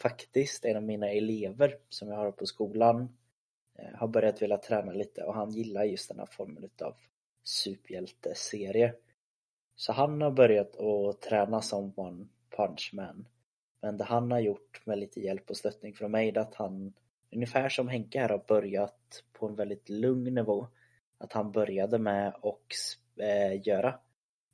[0.00, 3.16] faktiskt en av mina elever som jag har på skolan
[3.78, 6.94] eh, har börjat vilja träna lite och han gillar just den här formen utav
[7.44, 8.94] superhjälteserie.
[9.76, 13.28] Så han har börjat att träna som One Punch Man.
[13.82, 16.92] Men det han har gjort med lite hjälp och stöttning från mig är att han
[17.30, 20.66] ungefär som Henke här har börjat på en väldigt lugn nivå.
[21.20, 22.74] Att han började med och
[23.16, 24.00] eh, göra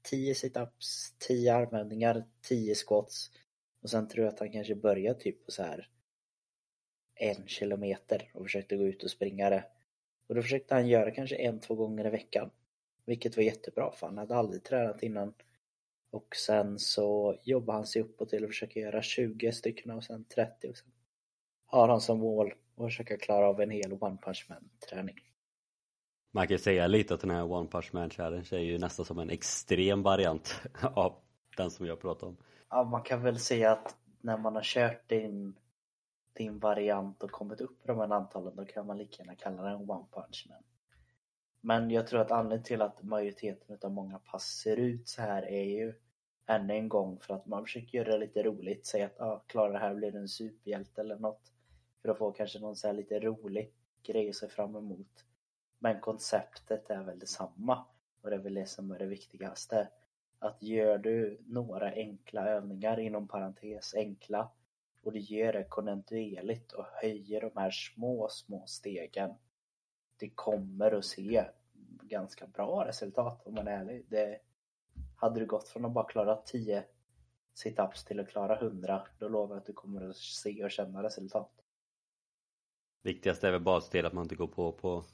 [0.03, 3.31] 10 situps, 10 armhävningar, 10 squats.
[3.83, 5.89] Och sen tror jag att han kanske började typ på så här
[7.15, 9.65] en kilometer och försökte gå ut och springa det.
[10.27, 12.51] Och då försökte han göra kanske en, två gånger i veckan.
[13.05, 15.35] Vilket var jättebra för han hade aldrig tränat innan.
[16.11, 20.25] Och sen så jobbar han sig uppåt till att försöka göra 20 stycken och sen
[20.25, 20.93] 30 och sen
[21.67, 25.26] har han som mål att försöka klara av en hel One Punch Man träning.
[26.37, 29.19] Man kan säga lite att den här One Punch Man Challenge är ju nästan som
[29.19, 30.61] en extrem variant
[30.95, 31.15] av
[31.57, 32.37] den som jag pratar om.
[32.71, 35.57] Ja, man kan väl säga att när man har kört din,
[36.33, 39.63] din variant och kommit upp i de här antalen då kan man lika gärna kalla
[39.63, 40.63] den One Punch Man.
[41.61, 45.43] Men jag tror att anledningen till att majoriteten av många pass ser ut så här
[45.43, 45.95] är ju
[46.47, 48.87] ännu en gång för att man försöker göra det lite roligt.
[48.87, 51.53] Säga att ah, klarar det här blir du en superhjälte eller något.
[52.03, 53.73] För att få kanske någon så här lite rolig
[54.03, 55.27] grej att se fram emot.
[55.79, 57.85] Men konceptet är väl detsamma.
[58.23, 59.89] Och det är väl det som är det viktigaste.
[60.39, 64.51] Att gör du några enkla övningar inom parentes enkla
[65.03, 69.35] och du gör det kontinuerligt och höjer de här små, små stegen.
[70.17, 71.45] Det kommer att se
[72.03, 74.07] ganska bra resultat om man är ärlig.
[74.09, 74.39] Det,
[75.17, 76.85] hade du gått från att bara klara 10
[77.55, 81.03] situps till att klara 100 då lovar jag att du kommer att se och känna
[81.03, 81.53] resultat.
[83.03, 85.05] Viktigast är väl bara att se till att man inte går på på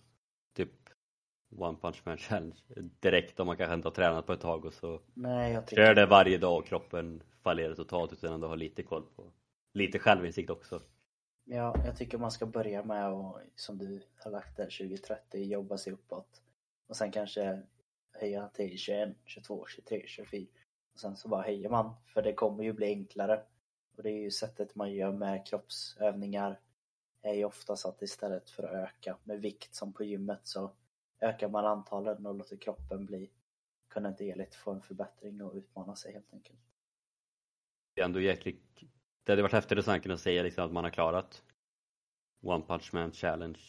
[1.58, 2.56] One Punch Man Challenge
[3.00, 5.94] direkt om man kanske inte har tränat på ett tag och så Nej, jag kör
[5.94, 9.32] det varje dag och kroppen fallerar totalt utan ändå ha lite koll på
[9.74, 10.82] lite självinsikt också.
[11.44, 15.78] Ja, jag tycker man ska börja med att, som du har lagt där 2030, jobba
[15.78, 16.42] sig uppåt.
[16.88, 17.62] Och sen kanske
[18.12, 20.46] höja till 21, 22, 23, 24.
[20.94, 23.42] Och sen så bara höjer man, för det kommer ju bli enklare.
[23.96, 26.60] Och det är ju sättet man gör med kroppsövningar
[27.22, 30.72] är ju oftast att istället för att öka med vikt som på gymmet så
[31.22, 33.30] ökar man antalen och låter kroppen bli
[33.88, 36.60] kontinuerligt få en förbättring och utmana sig helt enkelt.
[37.94, 38.80] Det är ändå jäkligt
[39.24, 41.42] Det hade varit häftigt att kunna säga liksom att man har klarat
[42.42, 43.60] One Punch Man Challenge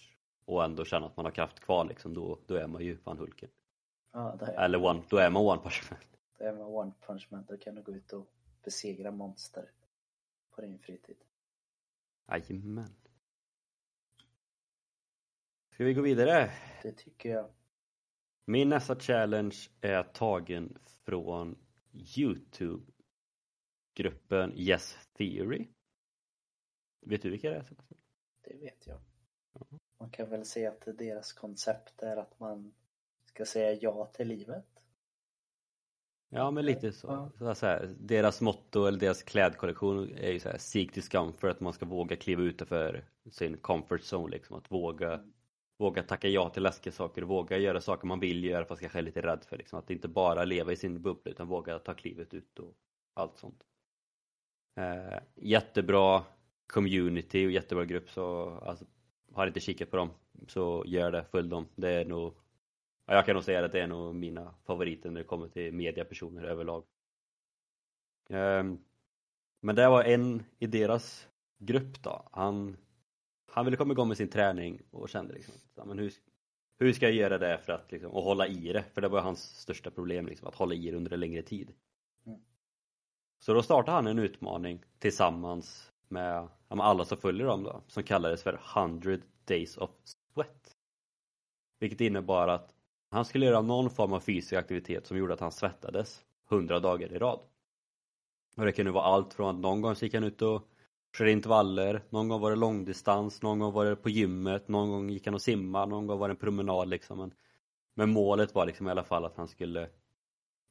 [0.46, 3.18] och ändå känna att man har kraft kvar liksom, då, då är man ju fan
[3.18, 3.50] Hulken.
[4.12, 6.00] Ja, det är Eller one, då är man One Punch Man.
[6.38, 8.28] Då är man One Punch Man, då kan du gå ut och
[8.64, 9.72] besegra monster
[10.52, 11.18] på din fritid.
[12.28, 13.03] Jajamän.
[15.74, 16.52] Ska vi gå vidare?
[16.84, 17.50] Det tycker jag.
[18.46, 21.58] Min nästa challenge är tagen från
[22.18, 25.68] Youtube-gruppen Yes Theory.
[27.02, 27.66] Vet du vilka det är?
[28.42, 29.00] Det vet jag.
[29.98, 32.74] Man kan väl säga att deras koncept är att man
[33.26, 34.84] ska säga ja till livet.
[36.30, 37.32] Ja men lite så.
[37.40, 37.56] Ja.
[37.56, 41.74] så här, deras motto eller deras klädkollektion är ju så här seek discomfort, att man
[41.74, 44.58] ska våga kliva utanför sin comfort zone liksom.
[44.58, 45.34] Att våga, mm
[45.78, 49.04] våga tacka ja till läskiga saker, våga göra saker man vill göra fast kanske är
[49.04, 49.80] lite rädd för liksom.
[49.80, 52.74] Att inte bara leva i sin bubbla utan våga ta klivet ut och
[53.14, 53.64] allt sånt.
[54.76, 56.24] Eh, jättebra
[56.68, 58.86] community och jättebra grupp så alltså,
[59.34, 60.10] har inte kikat på dem
[60.48, 61.68] så gör det, följ dem.
[61.76, 62.34] Det är nog
[63.06, 65.74] Ja, jag kan nog säga att det är nog mina favoriter när det kommer till
[65.74, 66.84] mediapersoner överlag.
[68.30, 68.64] Eh,
[69.62, 71.28] men det var en i deras
[71.60, 72.30] grupp då.
[72.32, 72.78] Han,
[73.54, 75.54] han ville komma igång med sin träning och kände liksom,
[75.86, 76.14] men hur,
[76.80, 78.84] hur ska jag göra det för att liksom, och hålla i det?
[78.94, 81.74] För det var hans största problem, liksom, att hålla i det under en längre tid.
[82.26, 82.40] Mm.
[83.40, 88.04] Så då startade han en utmaning tillsammans med, med alla som följer dem då, som
[88.04, 90.78] kallades för 100 Days of Sweat.
[91.80, 92.74] Vilket innebar att
[93.10, 97.14] han skulle göra någon form av fysisk aktivitet som gjorde att han svettades 100 dagar
[97.14, 97.40] i rad.
[98.58, 100.70] Och det kunde vara allt från att någon gång så gick han ut och
[101.18, 105.10] körde intervaller, någon gång var det långdistans, någon gång var det på gymmet, någon gång
[105.10, 107.18] gick han och simmade, någon gång var det en promenad liksom.
[107.18, 107.34] Men,
[107.96, 109.90] men målet var liksom i alla fall att han skulle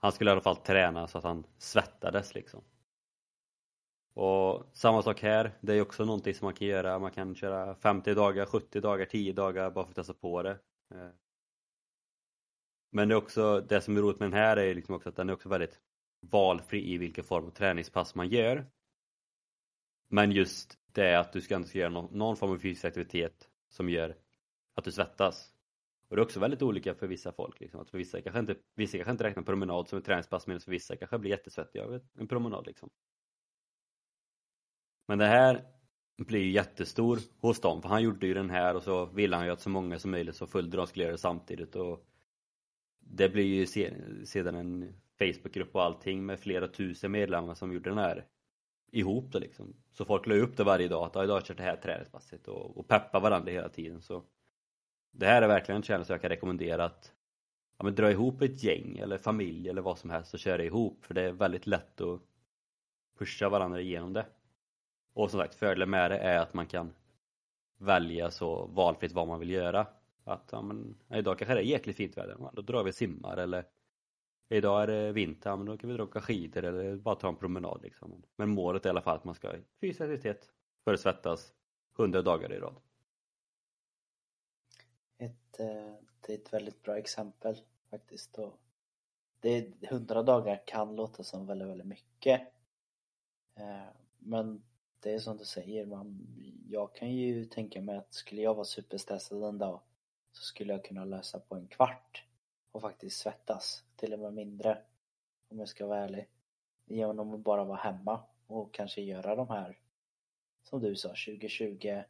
[0.02, 2.64] han skulle i alla fall träna så att han svettades liksom.
[4.14, 7.74] Och samma sak här, det är också någonting som man kan göra, man kan köra
[7.74, 10.58] 50 dagar, 70 dagar, 10 dagar bara för att testa på det.
[10.94, 11.08] Eh.
[12.90, 15.16] Men det är också, det som är roligt med den här är liksom också att
[15.16, 15.80] den är också väldigt
[16.20, 18.66] valfri i vilken form av träningspass man gör.
[20.14, 23.88] Men just det att du ska ändå göra någon, någon form av fysisk aktivitet som
[23.88, 24.16] gör
[24.74, 25.54] att du svettas.
[26.08, 27.60] Och det är också väldigt olika för vissa folk.
[27.60, 27.80] Liksom.
[27.80, 30.70] Att för vissa, kanske inte, vissa kanske inte räknar promenad som ett träningspass medan för
[30.70, 32.66] vissa kanske blir jättesvettiga av en promenad.
[32.66, 32.90] Liksom.
[35.08, 35.64] Men det här
[36.16, 39.46] blir ju jättestor hos dem för han gjorde ju den här och så ville han
[39.46, 41.76] ju att så många som möjligt som följde dem skulle göra det samtidigt.
[41.76, 42.06] Och
[43.00, 43.66] det blir ju
[44.26, 48.26] sedan en Facebookgrupp och allting med flera tusen medlemmar som gjorde den här
[48.92, 49.74] ihop det liksom.
[49.92, 52.48] Så folk la upp det varje dag att idag har jag kört det här träningspasset
[52.48, 54.22] och, och peppa varandra hela tiden så
[55.10, 57.12] det här är verkligen en challenge jag kan rekommendera att
[57.78, 61.04] ja, men dra ihop ett gäng eller familj eller vad som helst och köra ihop
[61.04, 62.20] för det är väldigt lätt att
[63.18, 64.26] pusha varandra igenom det.
[65.14, 66.94] Och som sagt, fördelen med det är att man kan
[67.78, 69.86] välja så valfritt vad man vill göra.
[70.24, 73.36] Att ja, men, idag kanske det är jäkligt fint väder, då drar vi och simmar
[73.36, 73.64] eller
[74.48, 77.14] Idag är det vinter, ja, men då kan vi dra och åka skidor eller bara
[77.14, 78.22] ta en promenad liksom.
[78.36, 80.50] Men målet är i alla fall att man ska ha fysisk aktivitet
[80.84, 81.52] för att svettas
[81.98, 82.76] 100 dagar i rad.
[85.18, 87.56] Ett, eh, det är ett väldigt bra exempel
[87.90, 88.38] faktiskt.
[88.38, 88.60] Och
[89.40, 92.40] det, 100 dagar kan låta som väldigt, väldigt mycket.
[93.54, 94.62] Eh, men
[95.00, 96.26] det är som du säger, man,
[96.68, 99.80] jag kan ju tänka mig att skulle jag vara superstressad en dag
[100.32, 102.24] så skulle jag kunna lösa på en kvart
[102.72, 104.82] och faktiskt svettas, till och med mindre
[105.48, 106.28] om jag ska vara ärlig.
[106.84, 109.78] Genom att bara vara hemma och kanske göra de här
[110.62, 112.02] som du sa, 2020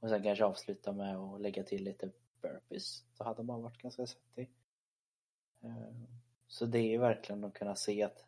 [0.00, 3.04] och sen kanske avsluta med att lägga till lite burpees.
[3.18, 4.50] Då hade man varit ganska svettig.
[5.62, 5.94] Eh,
[6.46, 8.24] så det är ju verkligen att kunna se att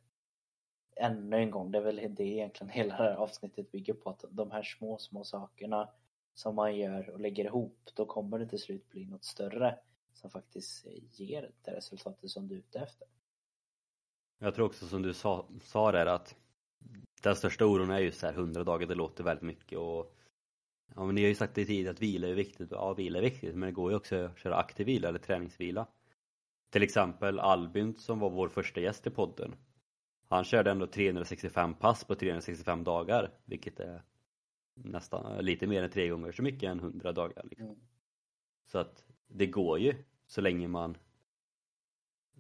[0.97, 4.25] ännu en gång, det är väl det egentligen hela det här avsnittet bygger på att
[4.31, 5.91] de här små, små sakerna
[6.35, 9.79] som man gör och lägger ihop, då kommer det till slut bli något större
[10.21, 13.09] som faktiskt ger det resultatet som du är ute efter.
[14.39, 16.37] Jag tror också som du sa, sa där att
[17.23, 20.17] den största oron är just här 100 dagar, det låter väldigt mycket och
[20.95, 23.23] Ja men ni har ju sagt det tidigare att vila är viktigt, ja vila är
[23.23, 25.87] viktigt men det går ju också att köra aktiv vila eller träningsvila.
[26.71, 29.55] Till exempel Albin som var vår första gäst i podden.
[30.29, 34.03] Han körde ändå 365 pass på 365 dagar vilket är
[34.75, 37.45] nästan lite mer än tre gånger så mycket än 100 dagar.
[37.45, 37.67] Liksom.
[37.67, 37.81] Mm.
[38.67, 39.95] Så att det går ju
[40.31, 40.97] så länge man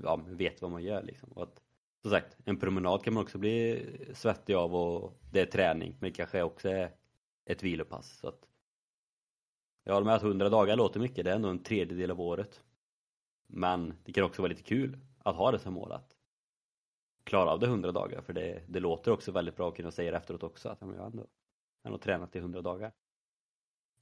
[0.02, 1.32] ja, vet vad man gör liksom.
[1.32, 1.62] Och att,
[2.02, 6.10] som sagt, en promenad kan man också bli svettig av och det är träning men
[6.10, 6.94] det kanske också är
[7.44, 8.18] ett vilopass.
[8.18, 8.48] Så att,
[9.84, 12.64] jag håller med att 100 dagar låter mycket, det är ändå en tredjedel av året.
[13.46, 16.16] Men det kan också vara lite kul att ha det som mål att
[17.24, 20.10] klara av det 100 dagar för det, det låter också väldigt bra att kunna säga
[20.10, 21.26] det efteråt också att jag har ändå,
[21.82, 22.92] jag har tränat i 100 dagar.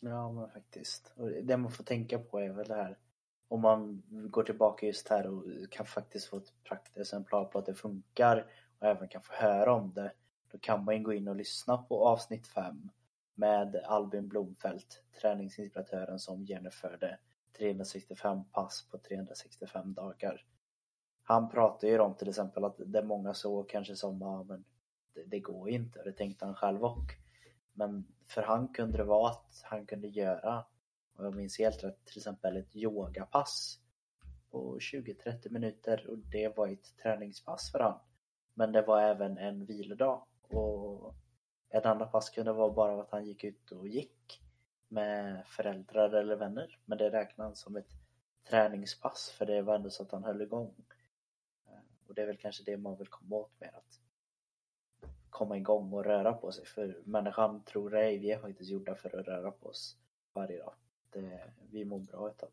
[0.00, 1.12] Ja men faktiskt.
[1.16, 2.98] Och det man får tänka på är väl det här
[3.48, 7.74] om man går tillbaka just här och kan faktiskt få ett praktexemplar på att det
[7.74, 8.46] funkar
[8.78, 10.12] och även kan få höra om det
[10.52, 12.90] då kan man ju gå in och lyssna på avsnitt 5
[13.34, 17.18] med Albin Blomfelt, träningsinspiratören som genomförde
[17.58, 20.44] 365 pass på 365 dagar.
[21.22, 24.64] Han pratar ju om till exempel att det är många så kanske som, ja men
[25.14, 27.14] det, det går ju inte, det tänkte han själv och.
[27.72, 30.64] Men för han kunde det vara att han kunde göra,
[31.18, 33.80] om jag minns helt rätt, till exempel ett yogapass
[34.50, 37.98] på 20-30 minuter och det var ett träningspass för han.
[38.54, 41.14] Men det var även en vilodag och
[41.70, 44.42] ett annat pass kunde vara bara att han gick ut och gick
[44.88, 46.78] med föräldrar eller vänner.
[46.84, 47.90] Men det räknas som ett
[48.50, 50.74] träningspass för det var ändå så att han höll igång.
[52.06, 54.00] Och det är väl kanske det man vill komma åt med att
[55.30, 56.66] komma igång och röra på sig.
[56.66, 59.96] För människan tror ej, vi är faktiskt gjorda för att röra på oss
[60.32, 60.74] varje dag
[61.16, 61.22] eh,
[61.70, 62.50] vi mår bra ett tag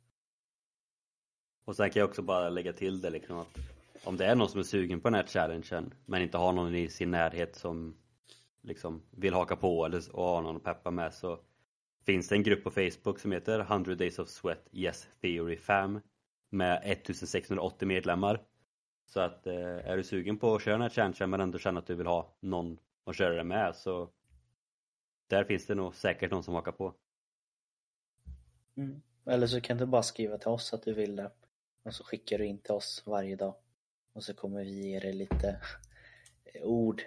[1.66, 3.58] Och sen kan jag också bara lägga till det liksom att
[4.04, 6.76] om det är någon som är sugen på den här challengen men inte har någon
[6.76, 7.96] i sin närhet som
[8.62, 11.40] liksom vill haka på eller och ha någon att peppa med så
[12.06, 16.02] finns det en grupp på Facebook som heter 100 Days of Sweat Yes Theory Fam
[16.50, 18.42] med 1680 medlemmar.
[19.06, 21.82] Så att eh, är du sugen på att köra den här challengen men ändå känner
[21.82, 24.10] att du vill ha någon att köra det med så
[25.28, 26.94] där finns det nog säkert någon som hakar på.
[28.76, 29.02] Mm.
[29.26, 31.32] Eller så kan du bara skriva till oss att du vill det
[31.84, 33.56] och så skickar du in till oss varje dag
[34.14, 35.62] och så kommer vi ge dig lite
[36.64, 37.02] ord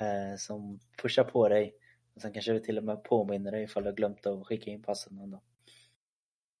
[0.00, 1.74] eh, som pushar på dig.
[2.14, 4.70] Och sen kanske vi till och med påminner dig ifall du har glömt att skicka
[4.70, 5.40] in passen någon dag.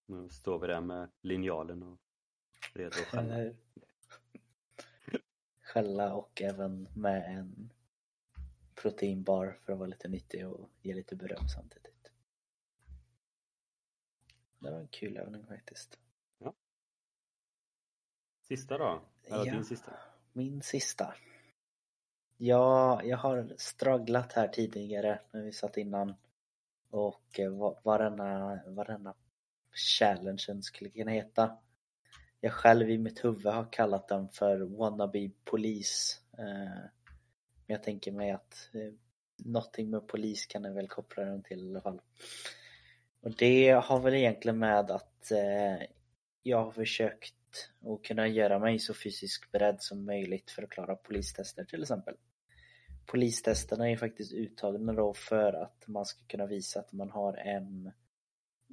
[0.06, 1.98] Nu står vi där med linjalen och
[2.74, 3.52] redo att skälla.
[5.60, 7.72] skälla och även med en
[8.74, 11.97] proteinbar för att vara lite nyttig och ge lite beröm samtidigt.
[14.58, 15.98] Det var en kul övning faktiskt.
[16.38, 16.54] Ja.
[18.42, 19.02] Sista då?
[19.24, 19.92] Eller ja, din sista?
[20.32, 21.14] Min sista.
[22.36, 26.14] Ja, jag har strugglat här tidigare när vi satt innan
[26.90, 29.14] och eh, vad denna, vad denna
[29.72, 31.58] challengen skulle kunna heta.
[32.40, 36.22] Jag själv i mitt huvud har kallat den för wannabe polis.
[36.38, 36.44] Eh,
[37.66, 38.92] men jag tänker mig att eh,
[39.36, 42.00] någonting med polis kan jag väl koppla den till i alla fall.
[43.20, 45.86] Och det har väl egentligen med att eh,
[46.42, 47.34] jag har försökt
[47.86, 52.14] att kunna göra mig så fysiskt beredd som möjligt för att klara polistester till exempel
[53.06, 57.92] polistesterna är faktiskt uttagna då för att man ska kunna visa att man har en,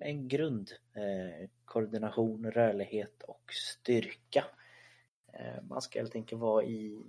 [0.02, 4.46] en grund eh, koordination, rörlighet och styrka
[5.40, 7.04] Eh, man ska helt enkelt vara i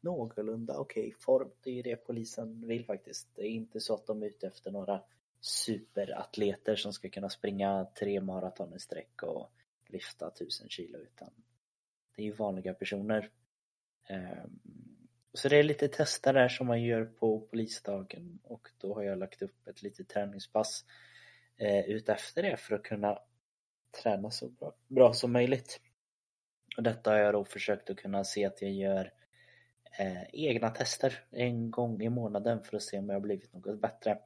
[0.00, 1.50] någorlunda okej okay form.
[1.62, 3.28] Det är ju det polisen vill faktiskt.
[3.34, 5.02] Det är inte så att de är ute efter några
[5.46, 9.50] superatleter som ska kunna springa tre maraton i sträck och
[9.86, 11.30] lyfta tusen kilo utan
[12.16, 13.30] det är ju vanliga personer.
[14.08, 14.60] Ehm,
[15.32, 19.18] så det är lite tester där som man gör på polisdagen och då har jag
[19.18, 20.84] lagt upp ett litet träningspass
[21.56, 23.18] eh, utefter det för att kunna
[24.02, 25.80] träna så bra, bra som möjligt.
[26.76, 29.12] Och detta har jag då försökt att kunna se att jag gör
[29.98, 33.80] eh, egna tester en gång i månaden för att se om jag har blivit något
[33.80, 34.18] bättre.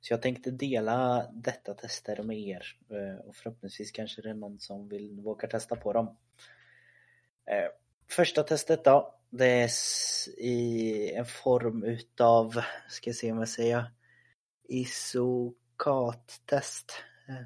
[0.00, 4.58] Så jag tänkte dela detta tester med er eh, och förhoppningsvis kanske det är någon
[4.58, 6.06] som vill våga testa på dem.
[7.46, 7.68] Eh,
[8.10, 9.70] första testet då, det är
[10.38, 13.84] i en form utav, ska jag se om jag säger,
[14.68, 16.92] isokattest.
[17.28, 17.42] Eh,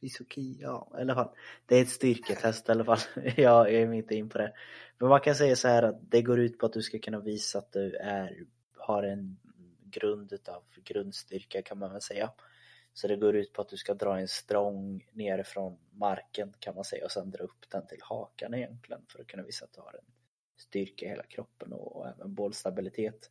[0.00, 1.28] isoki, ja i alla fall.
[1.66, 2.98] Det är ett styrketest i alla fall.
[3.36, 4.52] jag är inte in på det.
[4.98, 7.20] Men man kan säga så här att det går ut på att du ska kunna
[7.20, 8.44] visa att du är,
[8.76, 9.38] har en
[9.90, 12.32] grund utav grundstyrka kan man väl säga.
[12.92, 16.84] Så det går ut på att du ska dra en strång nerifrån marken kan man
[16.84, 19.80] säga och sen dra upp den till hakan egentligen för att kunna visa att du
[19.80, 20.12] har en
[20.56, 23.30] styrka i hela kroppen och även bålstabilitet.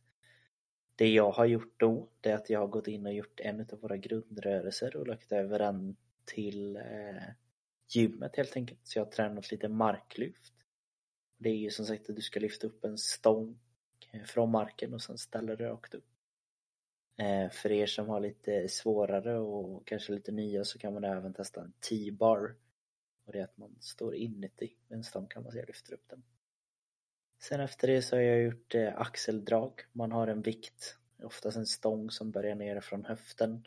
[0.96, 3.60] Det jag har gjort då, det är att jag har gått in och gjort en
[3.60, 7.22] av våra grundrörelser och lagt över den till eh,
[7.88, 8.80] gymmet helt enkelt.
[8.82, 10.52] Så jag har tränat lite marklyft.
[11.38, 13.58] Det är ju som sagt att du ska lyfta upp en stång
[14.12, 16.04] eh, från marken och sen ställa dig rakt upp.
[17.18, 21.34] Eh, för er som har lite svårare och kanske lite nya så kan man även
[21.34, 22.54] testa en T-bar.
[23.24, 26.22] Och det är att man står inuti en stång kan man säga lyfter upp den.
[27.38, 29.72] Sen efter det så har jag gjort eh, axeldrag.
[29.92, 33.64] Man har en vikt, oftast en stång som börjar ner från höften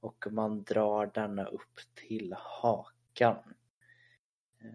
[0.00, 3.54] och man drar denna upp till hakan.
[4.60, 4.70] Eh,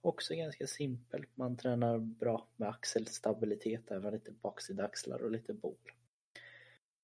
[0.00, 5.92] också ganska simpelt, Man tränar bra med axelstabilitet, även lite baksida axlar och lite bål.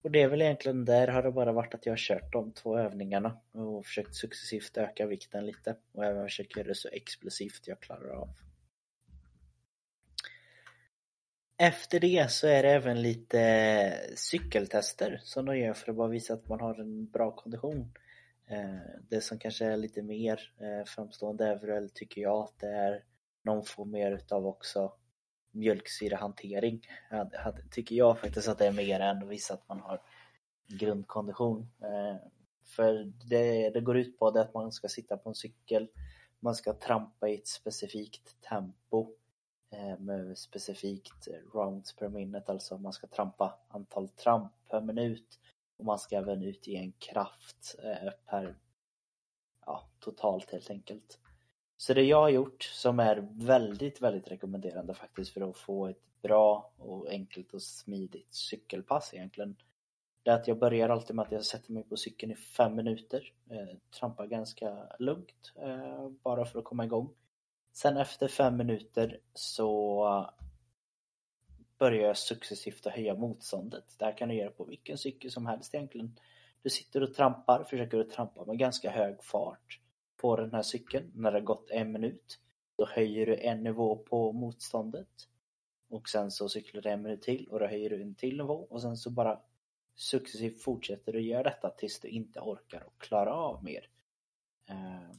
[0.03, 2.53] Och det är väl egentligen där har det bara varit att jag har kört de
[2.53, 7.69] två övningarna och försökt successivt öka vikten lite och även försökt göra det så explosivt
[7.69, 8.29] jag klarar av.
[11.57, 16.35] Efter det så är det även lite cykeltester som de gör för att bara visa
[16.35, 17.93] att man har en bra kondition.
[18.47, 22.69] Eh, det som kanske är lite mer eh, framstående är väl, tycker jag, att det
[22.69, 23.05] är
[23.43, 24.93] någon får mer utav också
[25.53, 26.87] mjölksyrehantering.
[27.71, 30.01] Tycker jag faktiskt att det är mer än att visa att man har
[30.67, 31.69] grundkondition.
[31.83, 32.17] Eh,
[32.65, 35.89] för det, det går ut på det att man ska sitta på en cykel,
[36.41, 39.15] man ska trampa i ett specifikt tempo
[39.71, 45.41] eh, med specifikt rounds per minute, alltså man ska trampa antal tramp per minut
[45.77, 48.59] och man ska även ut i en kraft eh, per,
[49.67, 51.19] ja, totalt helt enkelt.
[51.83, 56.23] Så det jag har gjort som är väldigt, väldigt rekommenderande faktiskt för att få ett
[56.23, 59.57] bra och enkelt och smidigt cykelpass egentligen.
[60.23, 62.75] Det är att jag börjar alltid med att jag sätter mig på cykeln i fem
[62.77, 67.15] minuter, eh, trampar ganska lugnt eh, bara för att komma igång.
[67.73, 70.31] Sen efter fem minuter så
[71.79, 73.95] börjar jag successivt att höja motståndet.
[73.99, 76.19] Det här kan du göra på vilken cykel som helst egentligen.
[76.63, 79.79] Du sitter och trampar, försöker att trampa med ganska hög fart
[80.23, 81.13] på den här cykeln.
[81.15, 82.39] När det har gått en minut,
[82.77, 85.29] då höjer du en nivå på motståndet.
[85.91, 88.67] Och sen så cyklar du en minut till och då höjer du en till nivå
[88.71, 89.41] och sen så bara
[89.95, 93.89] successivt fortsätter du göra detta tills du inte orkar och klarar av mer.
[94.71, 95.13] Uh,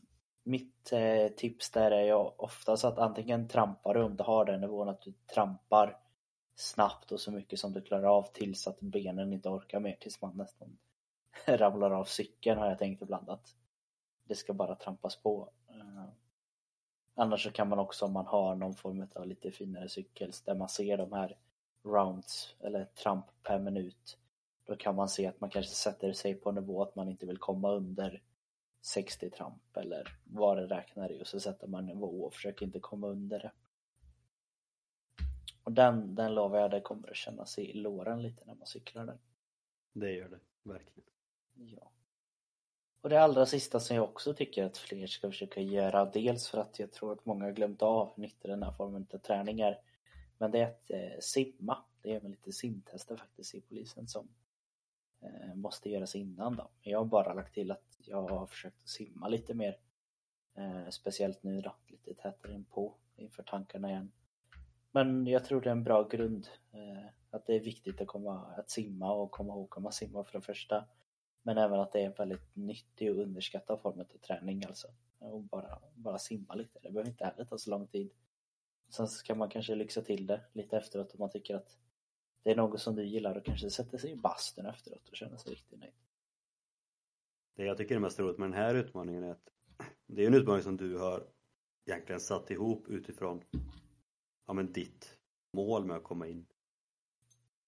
[0.44, 4.62] mitt uh, tips där är ju oftast att antingen trampar du om du har den
[4.62, 5.98] nivån att du trampar
[6.56, 10.22] snabbt och så mycket som du klarar av tills att benen inte orkar mer tills
[10.22, 10.78] man nästan
[11.46, 13.56] ramlar av cykeln har jag tänkt ibland att
[14.24, 15.50] det ska bara trampas på.
[15.70, 16.06] Uh,
[17.16, 20.56] annars så kan man också om man har någon form av lite finare cykel där
[20.56, 21.38] man ser de här
[21.84, 24.18] rounds eller tramp per minut
[24.66, 27.26] då kan man se att man kanske sätter sig på en nivå att man inte
[27.26, 28.24] vill komma under
[28.82, 32.80] 60 tramp eller vad det räknar i och så sätter man nivå och försöker inte
[32.80, 33.52] komma under det.
[35.64, 39.06] Och den, den lovar jag, det kommer att kännas i låren lite när man cyklar
[39.06, 39.20] den.
[39.94, 41.10] Det gör det, verkligen.
[41.54, 41.92] Ja.
[43.04, 46.58] Och det allra sista som jag också tycker att fler ska försöka göra, dels för
[46.58, 49.60] att jag tror att många har glömt av hur nyttig den här formen av träning
[49.60, 49.80] är.
[50.38, 51.78] Men det är att eh, simma.
[52.02, 54.28] Det är väl lite simtester faktiskt i polisen som
[55.22, 56.70] eh, måste göras innan då.
[56.82, 59.78] Jag har bara lagt till att jag har försökt simma lite mer.
[60.56, 64.12] Eh, speciellt nu då, lite tätare in på inför tankarna igen.
[64.92, 66.48] Men jag tror det är en bra grund.
[66.72, 70.24] Eh, att det är viktigt att, komma, att simma och komma ihåg att man simmar
[70.24, 70.86] för det första.
[71.44, 74.88] Men även att det är en väldigt nyttig och underskattad form av träning alltså.
[75.20, 78.12] Och bara, bara simma lite, det behöver inte heller ta så lång tid.
[78.90, 81.78] Sen ska man kanske lyxa till det lite efteråt om man tycker att
[82.44, 85.38] det är något som du gillar och kanske sätter sig i bastun efteråt och känner
[85.38, 85.94] sig riktigt nöjd.
[87.56, 89.50] Det jag tycker är mest roligt med den här utmaningen är att
[90.06, 91.28] det är en utmaning som du har
[91.86, 93.44] egentligen satt ihop utifrån
[94.46, 95.18] ja, men ditt
[95.52, 96.46] mål med att komma in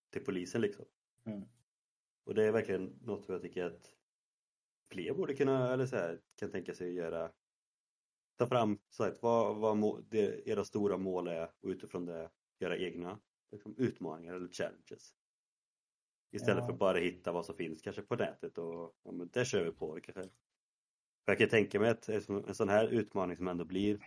[0.09, 0.85] till polisen liksom.
[1.25, 1.43] Mm.
[2.25, 3.95] Och det är verkligen något jag tycker att
[4.91, 7.31] fler borde kunna, eller så här, kan tänka sig att göra
[8.37, 12.29] ta fram så här, vad, vad må, det, era stora mål är och utifrån det
[12.59, 13.19] göra egna
[13.51, 15.15] liksom, utmaningar eller challenges.
[16.31, 16.67] Istället Ja.
[16.67, 19.71] för bara hitta vad som finns kanske på nätet och ja, men det kör vi
[19.71, 20.21] på kanske.
[21.25, 23.99] För jag kan tänka mig att en sån här utmaning som ändå blir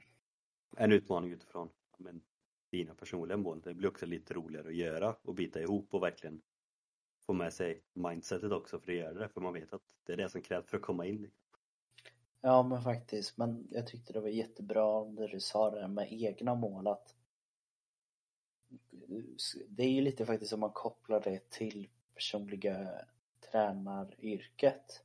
[0.76, 2.22] en utmaning utifrån ja, men,
[2.70, 6.42] dina personliga mål, det blir också lite roligare att göra och bita ihop och verkligen
[7.28, 10.16] få med sig mindsetet också för att göra det, för man vet att det är
[10.16, 11.30] det som krävs för att komma in.
[12.40, 16.54] Ja men faktiskt, men jag tyckte det var jättebra när du sa där med egna
[16.54, 17.14] mål att
[19.68, 22.88] det är ju lite faktiskt om man kopplar det till personliga
[23.50, 25.04] tränaryrket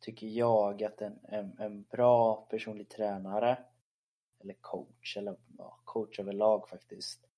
[0.00, 3.58] tycker jag att en, en, en bra personlig tränare
[4.38, 7.28] eller coach eller ja, coach överlag faktiskt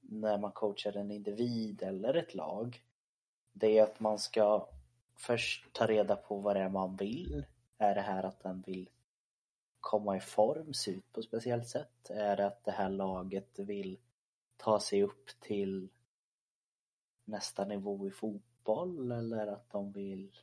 [0.00, 2.82] när man coachar en individ eller ett lag
[3.58, 4.68] det är att man ska
[5.14, 7.44] först ta reda på vad det är man vill
[7.78, 8.90] är det här att den vill
[9.80, 12.10] komma i form, se ut på ett speciellt sätt?
[12.10, 13.98] Är det att det här laget vill
[14.56, 15.88] ta sig upp till
[17.24, 20.36] nästa nivå i fotboll eller att de vill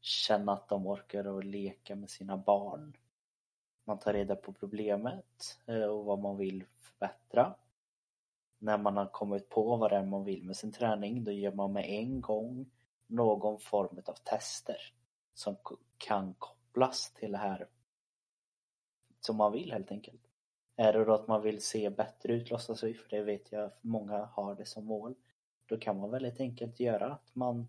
[0.00, 2.96] känna att de orkar och leka med sina barn?
[3.84, 7.54] Man tar reda på problemet eh, och vad man vill förbättra.
[8.62, 11.52] När man har kommit på vad det är man vill med sin träning då gör
[11.52, 12.70] man med en gång
[13.06, 14.76] någon form av tester
[15.34, 15.56] som
[15.98, 17.68] kan kopplas till det här
[19.20, 20.20] som man vill helt enkelt.
[20.76, 23.70] Är det då att man vill se bättre ut, låtsas vi, för det vet jag
[23.80, 25.14] många har det som mål.
[25.66, 27.68] Då kan man väldigt enkelt göra att man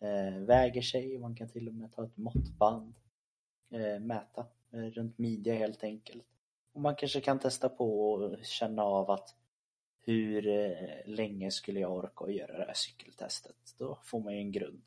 [0.00, 2.94] eh, väger sig, man kan till och med ta ett måttband,
[3.70, 6.24] eh, mäta eh, runt midja helt enkelt.
[6.72, 9.36] Och man kanske kan testa på och känna av att
[10.08, 13.74] hur eh, länge skulle jag orka att göra det här cykeltestet?
[13.78, 14.82] Då får man ju en grund.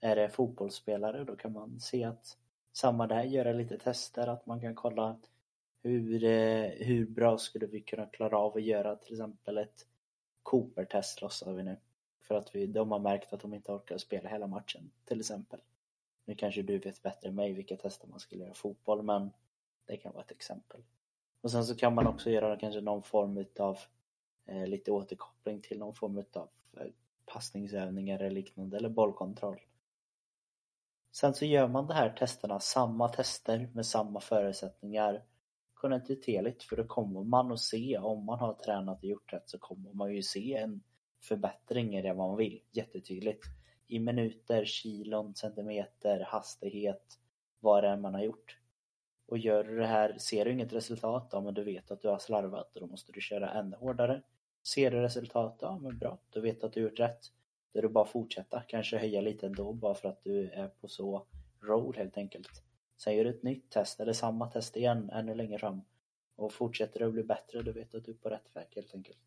[0.00, 2.38] Är det fotbollsspelare då kan man se att
[2.72, 5.20] samma där, göra lite tester, att man kan kolla
[5.82, 9.86] hur, eh, hur bra skulle vi kunna klara av att göra till exempel ett
[10.42, 11.76] Cooper-test låtsas vi nu.
[12.20, 15.60] För att vi, de har märkt att de inte orkar spela hela matchen till exempel.
[16.24, 19.30] Nu kanske du vet bättre än mig vilka tester man skulle göra i fotboll men
[19.86, 20.82] det kan vara ett exempel.
[21.40, 23.78] Och sen så kan man också göra kanske någon form utav
[24.50, 26.86] Eh, lite återkoppling till någon form utav eh,
[27.26, 29.60] passningsövningar eller liknande eller bollkontroll.
[31.12, 35.24] Sen så gör man de här testerna, samma tester med samma förutsättningar
[35.74, 39.58] kontinuerligt för då kommer man att se om man har tränat och gjort rätt så
[39.58, 40.82] kommer man ju se en
[41.22, 43.44] förbättring i det man vill jättetydligt.
[43.86, 47.18] I minuter, kilon, centimeter, hastighet
[47.60, 48.58] vad det är man har gjort.
[49.26, 52.08] Och gör du det här, ser du inget resultat, ja men du vet att du
[52.08, 54.22] har slarvat och då måste du köra ännu hårdare
[54.62, 57.32] ser du resultat, ja men bra, du vet att du gjort rätt
[57.72, 60.68] då är det bara att fortsätta, kanske höja lite ändå bara för att du är
[60.68, 61.26] på så
[61.60, 62.62] roll helt enkelt
[63.00, 65.80] Sen gör du ett nytt test eller samma test igen ännu längre fram.
[66.36, 68.94] Och fortsätter det att bli bättre, du vet att du är på rätt väg helt
[68.94, 69.18] enkelt.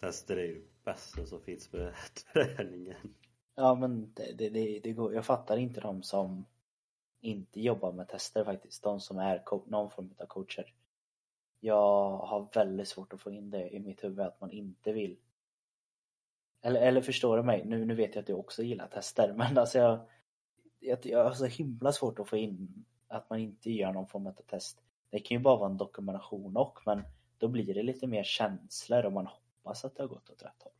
[0.00, 1.94] Tester är ju det bästa som finns med
[2.32, 3.14] träningen.
[3.54, 6.44] Ja men det, det, det, det går, jag fattar inte de som
[7.20, 8.82] inte jobbar med tester faktiskt.
[8.82, 10.74] De som är någon form av coacher.
[11.60, 15.16] Jag har väldigt svårt att få in det i mitt huvud att man inte vill.
[16.62, 17.64] Eller, eller förstår du mig?
[17.64, 20.00] Nu, nu vet jag att du också gillar tester men alltså jag,
[20.78, 24.26] jag, jag har så himla svårt att få in att man inte gör någon form
[24.26, 24.82] av test.
[25.10, 27.02] Det kan ju bara vara en dokumentation och men
[27.38, 30.62] då blir det lite mer känslor och man hoppas att det har gått åt rätt
[30.62, 30.72] håll.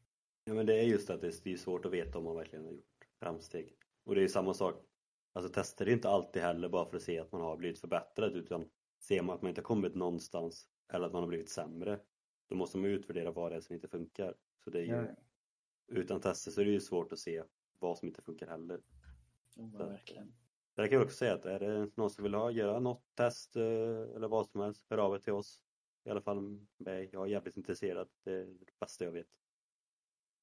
[0.45, 2.73] Ja men det är just att det är svårt att veta om man verkligen har
[2.73, 3.77] gjort framsteg.
[4.05, 4.75] Och det är ju samma sak.
[5.33, 8.37] Alltså tester är inte alltid heller bara för att se att man har blivit förbättrad
[8.37, 8.69] utan
[8.99, 12.01] ser man att man inte har kommit någonstans eller att man har blivit sämre
[12.47, 14.35] då måste man utvärdera vad det är som inte funkar.
[14.65, 15.07] Så det är ju, Ja,
[15.87, 17.43] utan tester så är det ju svårt att se
[17.79, 18.83] vad som inte funkar heller.
[19.55, 20.35] ja, men verkligen.
[20.75, 23.57] Där kan jag också säga att är det någon som vill ha, göra något test
[23.57, 23.63] eh,
[24.17, 25.63] eller vad som helst, hör av er till oss.
[26.05, 28.09] I alla fall mig, jag är jävligt intresserad.
[28.25, 29.27] Det är det bästa jag vet.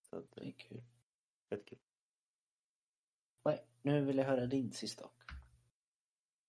[0.10, 0.84] Så att, Det eh, är kul.
[1.50, 1.80] fett kul.
[3.46, 5.10] Nej, nu vill jag höra din sista.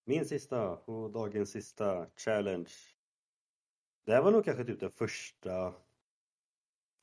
[0.08, 2.70] Min sista och dagens sista challenge.
[4.04, 5.74] Det här var nog kanske typ den första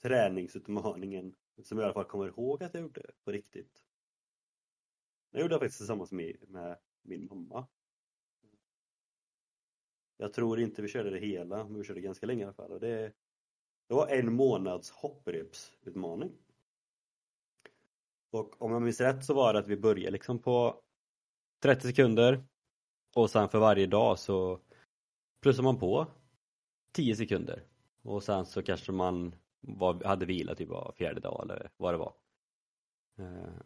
[0.01, 3.83] träningsutmaningen som jag i alla fall kommer ihåg att jag gjorde på riktigt.
[5.31, 7.67] Det gjorde jag faktiskt tillsammans med, med min mamma.
[10.17, 12.71] Jag tror inte vi körde det hela, men vi körde ganska länge i alla fall.
[12.71, 13.13] Och det,
[13.87, 16.31] det var en månads hopprepsutmaning.
[18.29, 20.83] Och om jag minns rätt så var det att vi började liksom på
[21.59, 22.43] 30 sekunder
[23.15, 24.59] och sen för varje dag så
[25.41, 26.07] plussar man på
[26.91, 27.63] 10 sekunder
[28.01, 31.97] och sen så kanske man var, hade vila typ var fjärde dag eller vad det
[31.97, 32.13] var.
[33.17, 33.61] Eh,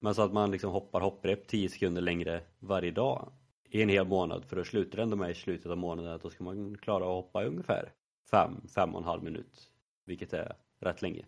[0.00, 3.32] men så att man liksom hoppar hopprep 10 sekunder längre varje dag
[3.64, 6.22] i en hel månad för då slutar det ändå med i slutet av månaden att
[6.22, 7.92] då ska man klara att hoppa i ungefär
[8.30, 9.70] 5, 5 och en halv minut
[10.04, 11.26] vilket är rätt länge.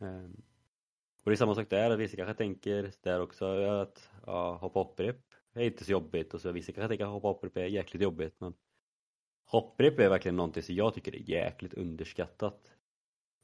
[0.00, 0.30] Eh,
[1.24, 5.16] och det är samma sak där, vissa kanske tänker där också att ja, hoppa hopprep
[5.58, 8.40] är inte så jobbigt och så vissa kanske tänker att hoppa hopprep är jäkligt jobbigt
[8.40, 8.54] men
[9.44, 12.72] hopprep är verkligen någonting som jag tycker är jäkligt underskattat.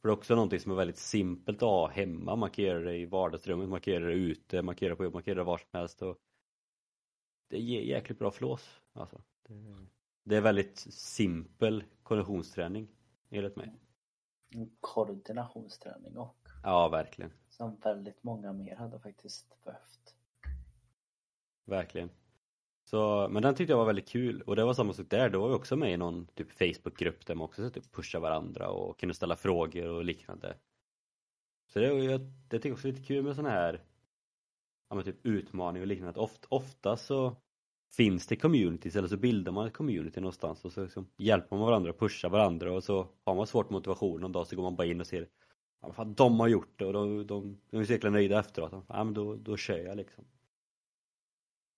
[0.01, 2.81] För det är också någonting som är väldigt simpelt att ha hemma, man kan göra
[2.81, 5.23] det i vardagsrummet, man kan göra det ute, man kan göra det på jobb, man
[5.23, 6.19] kan göra det var som helst och
[7.49, 9.23] det ger jäkligt bra flås alltså.
[9.43, 9.55] Det,
[10.23, 12.89] det är väldigt simpel konditionsträning
[13.31, 13.73] enligt mig.
[14.81, 17.33] Koordinationsträning och Ja, verkligen.
[17.49, 20.14] som väldigt många mer hade faktiskt behövt.
[21.65, 22.11] Verkligen.
[22.85, 25.41] Så, men den tyckte jag var väldigt kul och det var samma sak där, då
[25.41, 28.99] var vi också med i någon typ Facebookgrupp där man också typ pushade varandra och
[28.99, 30.57] kunde ställa frågor och liknande.
[31.73, 33.83] Så det, jag, det tycker jag också är lite kul med sådana här
[34.89, 36.11] ja, men typ utmaningar och liknande.
[36.11, 37.37] Att oft, ofta så
[37.97, 41.67] finns det communities eller så bildar man ett community någonstans och så liksom hjälper man
[41.67, 44.77] varandra och pushar varandra och så har man svårt motivation någon dag så går man
[44.77, 45.29] bara in och ser
[45.83, 48.73] ja, fan, de har gjort det och de, de, de är så jäkla nöjda efteråt.
[48.89, 50.25] Ja men då, då kör jag liksom.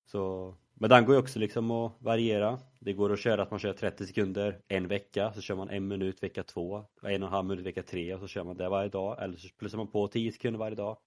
[0.07, 2.59] Så, men den går ju också liksom att variera.
[2.81, 5.89] Det går att köra att man kör 30 sekunder en vecka, så kör man en
[5.89, 8.69] minut vecka två, en och en halv minut vecka tre och så kör man det
[8.69, 9.23] varje dag.
[9.23, 10.99] Eller så plussar man på 10 sekunder varje dag.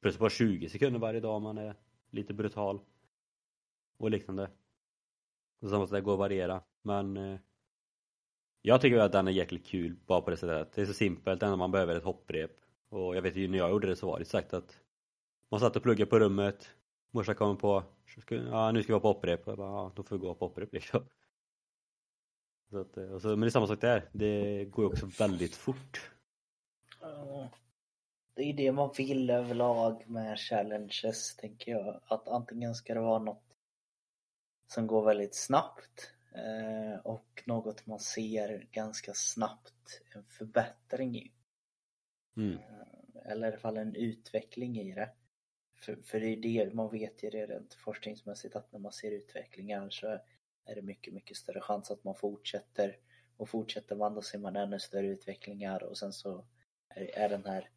[0.00, 1.74] Plussar på 20 sekunder varje dag om man är
[2.10, 2.80] lite brutal.
[3.98, 4.50] Och liknande.
[5.60, 6.62] Och så måste det gå att variera.
[6.82, 7.38] Men eh,
[8.62, 10.72] jag tycker att den är jäkligt kul bara på det sättet.
[10.72, 12.50] Det är så simpelt, det enda man behöver är ett hopprep.
[12.88, 14.78] Och jag vet ju när jag gjorde det så var det sagt att
[15.50, 16.70] man satt och pluggade på rummet,
[17.12, 17.84] morsan kom på
[18.28, 19.42] ja nu ska vi vara på hopprep.
[19.46, 21.08] Jag bara, ja, då får vi gå på hopprep liksom.
[22.70, 25.06] Så att, eh, och så, men det är samma sak där, det går ju också
[25.18, 26.10] väldigt fort.
[28.34, 32.00] Det är det man vill överlag med challenges, tänker jag.
[32.06, 33.56] Att antingen ska det vara något
[34.66, 41.32] som går väldigt snabbt eh, och något man ser ganska snabbt en förbättring i.
[42.36, 42.58] Mm.
[42.58, 45.10] Eh, eller i alla fall en utveckling i det.
[45.82, 49.10] För, för det är det, man vet ju det rent forskningsmässigt att när man ser
[49.10, 50.06] utvecklingar så
[50.64, 52.96] är det mycket, mycket större chans att man fortsätter.
[53.36, 56.44] Och fortsätter man då ser man ännu större utvecklingar och sen så
[56.88, 57.70] är, är den här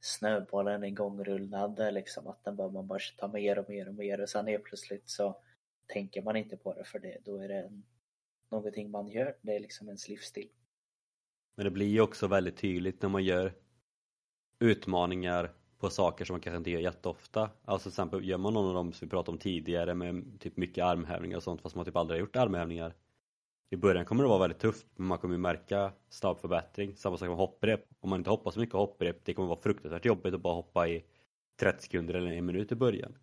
[0.00, 4.28] snöbollen igångrullande, liksom att den bara, man bara tar mer och mer och mer och
[4.28, 5.42] sen är plötsligt så
[5.86, 7.86] tänker man inte på det för det, då är det en,
[8.50, 10.50] någonting man gör, det är liksom ens livsstil.
[11.54, 13.54] Men det blir ju också väldigt tydligt när man gör
[14.58, 17.50] utmaningar på saker som man kanske inte gör jätteofta.
[17.64, 20.56] Alltså till exempel gör man någon av dem som vi pratade om tidigare med typ
[20.56, 22.94] mycket armhävningar och sånt fast man typ aldrig har gjort armhävningar.
[23.70, 26.96] I början kommer det vara väldigt tufft men man kommer ju märka snabb förbättring.
[26.96, 27.80] Samma sak med hopprep.
[28.00, 30.88] Om man inte hoppar så mycket hopprep det kommer vara fruktansvärt jobbigt att bara hoppa
[30.88, 31.04] i
[31.60, 33.16] 30 sekunder eller en minut i början.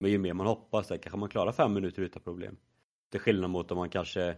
[0.00, 2.56] Men ju mer man hoppas så kanske man klarar fem minuter utan problem.
[3.10, 4.36] Till skillnad mot om man kanske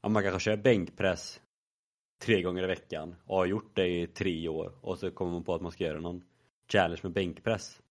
[0.00, 1.40] om man kanske kör bänkpress
[2.18, 5.44] tre gånger i veckan och har gjort det i tre år och så kommer man
[5.44, 6.24] på att man ska göra någon
[6.68, 7.82] challenge med bänkpress.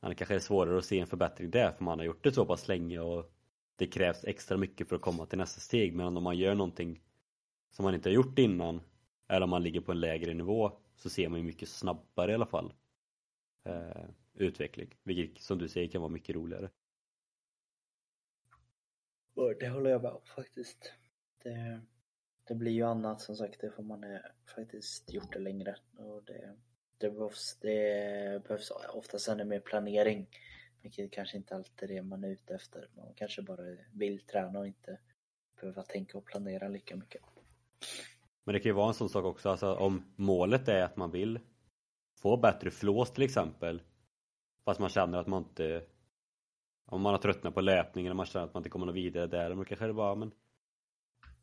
[0.00, 2.46] Det kanske är svårare att se en förbättring där för man har gjort det så
[2.46, 3.32] pass länge och
[3.76, 7.02] det krävs extra mycket för att komma till nästa steg Men om man gör någonting
[7.70, 8.80] som man inte har gjort innan
[9.28, 12.34] eller om man ligger på en lägre nivå så ser man ju mycket snabbare i
[12.34, 12.72] alla fall
[13.64, 14.04] eh,
[14.34, 16.70] utveckling vilket som du säger kan vara mycket roligare.
[19.60, 20.92] Det håller jag med om faktiskt.
[21.42, 21.80] Det,
[22.44, 26.24] det blir ju annat som sagt det får man är, faktiskt gjort det längre och
[26.24, 26.56] det
[27.04, 30.26] det behövs, det behövs oftast ännu mer planering.
[30.82, 32.88] Vilket kanske inte alltid är det man är ute efter.
[32.96, 34.98] Man kanske bara vill träna och inte
[35.60, 37.22] behöva tänka och planera lika mycket.
[38.44, 41.10] Men det kan ju vara en sån sak också, alltså om målet är att man
[41.10, 41.40] vill
[42.20, 43.82] få bättre flås till exempel
[44.64, 45.84] fast man känner att man inte
[46.86, 49.26] om man har tröttnat på löpningen och man känner att man inte kommer något vidare
[49.26, 50.32] där, då kanske det bara men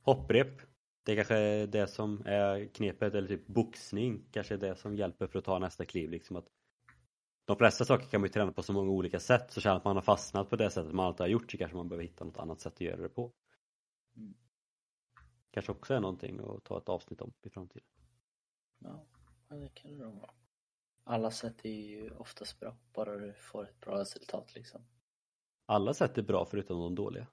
[0.01, 0.70] hopprep
[1.03, 5.27] det kanske är det som är knepet, eller typ boxning kanske är det som hjälper
[5.27, 6.47] för att ta nästa kliv liksom att
[7.45, 9.85] de flesta saker kan man ju träna på så många olika sätt så känner att
[9.85, 12.25] man har fastnat på det sättet man alltid har gjort så kanske man behöver hitta
[12.25, 13.31] något annat sätt att göra det på.
[14.15, 14.33] Mm.
[15.51, 17.87] Kanske också är någonting att ta ett avsnitt om i framtiden.
[18.79, 19.05] Ja,
[19.49, 20.31] det kan det nog vara.
[21.03, 24.81] Alla sätt är ju oftast bra, bara du får ett bra resultat liksom.
[25.65, 27.27] Alla sätt är bra förutom de dåliga.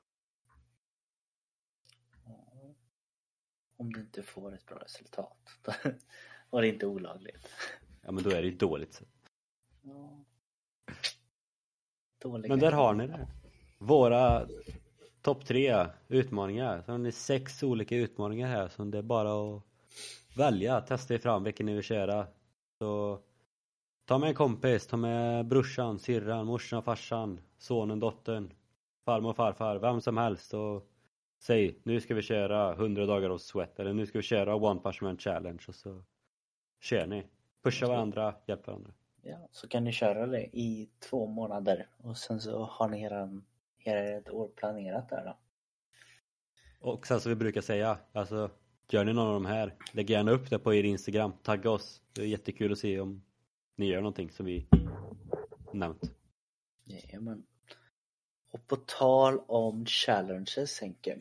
[3.79, 5.37] Om du inte får ett bra resultat.
[6.51, 7.49] Och det inte olagligt.
[8.03, 9.03] Ja men då är det ju dåligt.
[9.83, 10.25] Ja.
[12.23, 13.29] Dåliga Men där har ni det.
[13.79, 14.47] Våra
[15.23, 16.83] topp tre utmaningar.
[16.83, 19.63] Så har ni sex olika utmaningar här som det är bara att
[20.37, 22.27] välja, testa er fram vilken ni vill köra.
[22.79, 23.21] Så
[24.05, 28.53] ta med en kompis, ta med brorsan, syrran, morsan, farsan, sonen, dottern,
[29.05, 30.88] farmor, farfar, vem som helst och
[31.39, 34.81] säg nu ska vi köra 100 dagar av sweat eller nu ska vi köra one
[34.81, 36.05] punch man challenge och så
[36.81, 37.27] kör ni.
[37.63, 38.93] Pusha varandra, hjälp varandra.
[39.23, 43.45] Ja, så kan ni köra det i två månader och sen så har ni eran,
[43.79, 45.37] era ett år planerat där då.
[46.81, 48.51] Och sen som vi brukar säga, alltså
[48.91, 52.03] gör ni någon av de här, lägg gärna upp det på er Instagram, tagga oss.
[52.13, 53.23] Det är jättekul att se om
[53.77, 54.69] ni gör någonting som vi
[55.73, 56.13] nämnt.
[56.85, 57.47] Jajamän.
[58.51, 61.19] Och på tal om challenges Henke.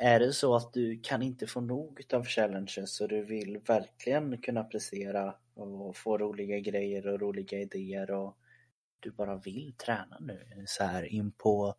[0.00, 4.42] Är det så att du kan inte få nog utav challenges och du vill verkligen
[4.42, 8.38] kunna prestera och få roliga grejer och roliga idéer och
[9.00, 11.74] du bara vill träna nu så här in på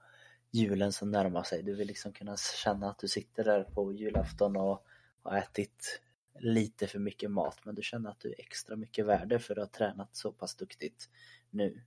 [0.52, 1.64] julen som närmar sig.
[1.64, 4.86] Du vill liksom kunna känna att du sitter där på julafton och
[5.22, 6.02] har ätit
[6.40, 9.60] lite för mycket mat men du känner att du är extra mycket värde för att
[9.60, 11.10] ha tränat så pass duktigt
[11.50, 11.82] nu.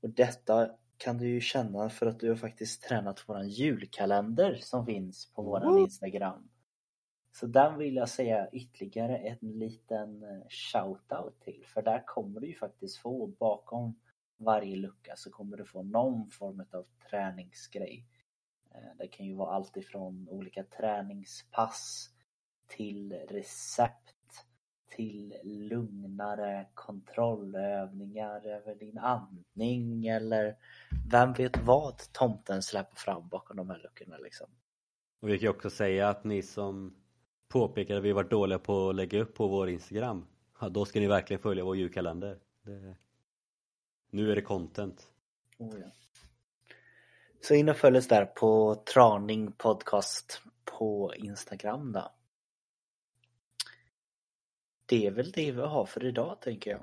[0.00, 4.86] Och detta kan du ju känna för att du har faktiskt tränat våran julkalender som
[4.86, 6.48] finns på våran Instagram.
[7.32, 12.46] Så den vill jag säga ytterligare en liten eh, shout-out till för där kommer du
[12.46, 14.00] ju faktiskt få bakom
[14.36, 18.06] varje lucka så kommer du få någon form av träningsgrej.
[18.74, 22.10] Eh, det kan ju vara allt ifrån olika träningspass
[22.66, 24.14] till recept
[24.90, 30.56] till lugnare kontrollövningar över din andning eller
[31.10, 34.46] vem vet vad tomten släpper fram bakom de här luckorna liksom.
[35.20, 36.96] Och vi kan ju också säga att ni som
[37.48, 40.26] påpekade att vi var dåliga på att lägga upp på vår Instagram,
[40.60, 42.38] ja, då ska ni verkligen följa vår julkalender.
[42.62, 42.96] Det...
[44.10, 45.08] Nu är det content.
[45.58, 45.86] Oh, ja.
[47.40, 52.12] Så in och följ oss där på Traning Podcast på Instagram då.
[54.90, 56.80] Det är väl det vi har för idag tänker jag.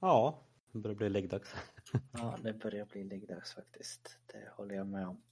[0.00, 0.42] Ja,
[0.72, 1.54] det börjar bli läggdags.
[2.12, 4.18] Ja, det börjar bli läggdags faktiskt.
[4.26, 5.22] Det håller jag med om.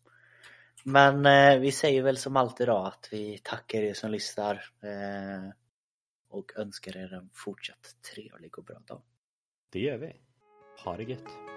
[0.84, 5.50] Men eh, vi säger väl som alltid då att vi tackar er som lyssnar eh,
[6.28, 9.02] och önskar er en fortsatt trevlig och bra dag.
[9.70, 10.16] Det gör vi.
[10.84, 11.51] Ha det gött.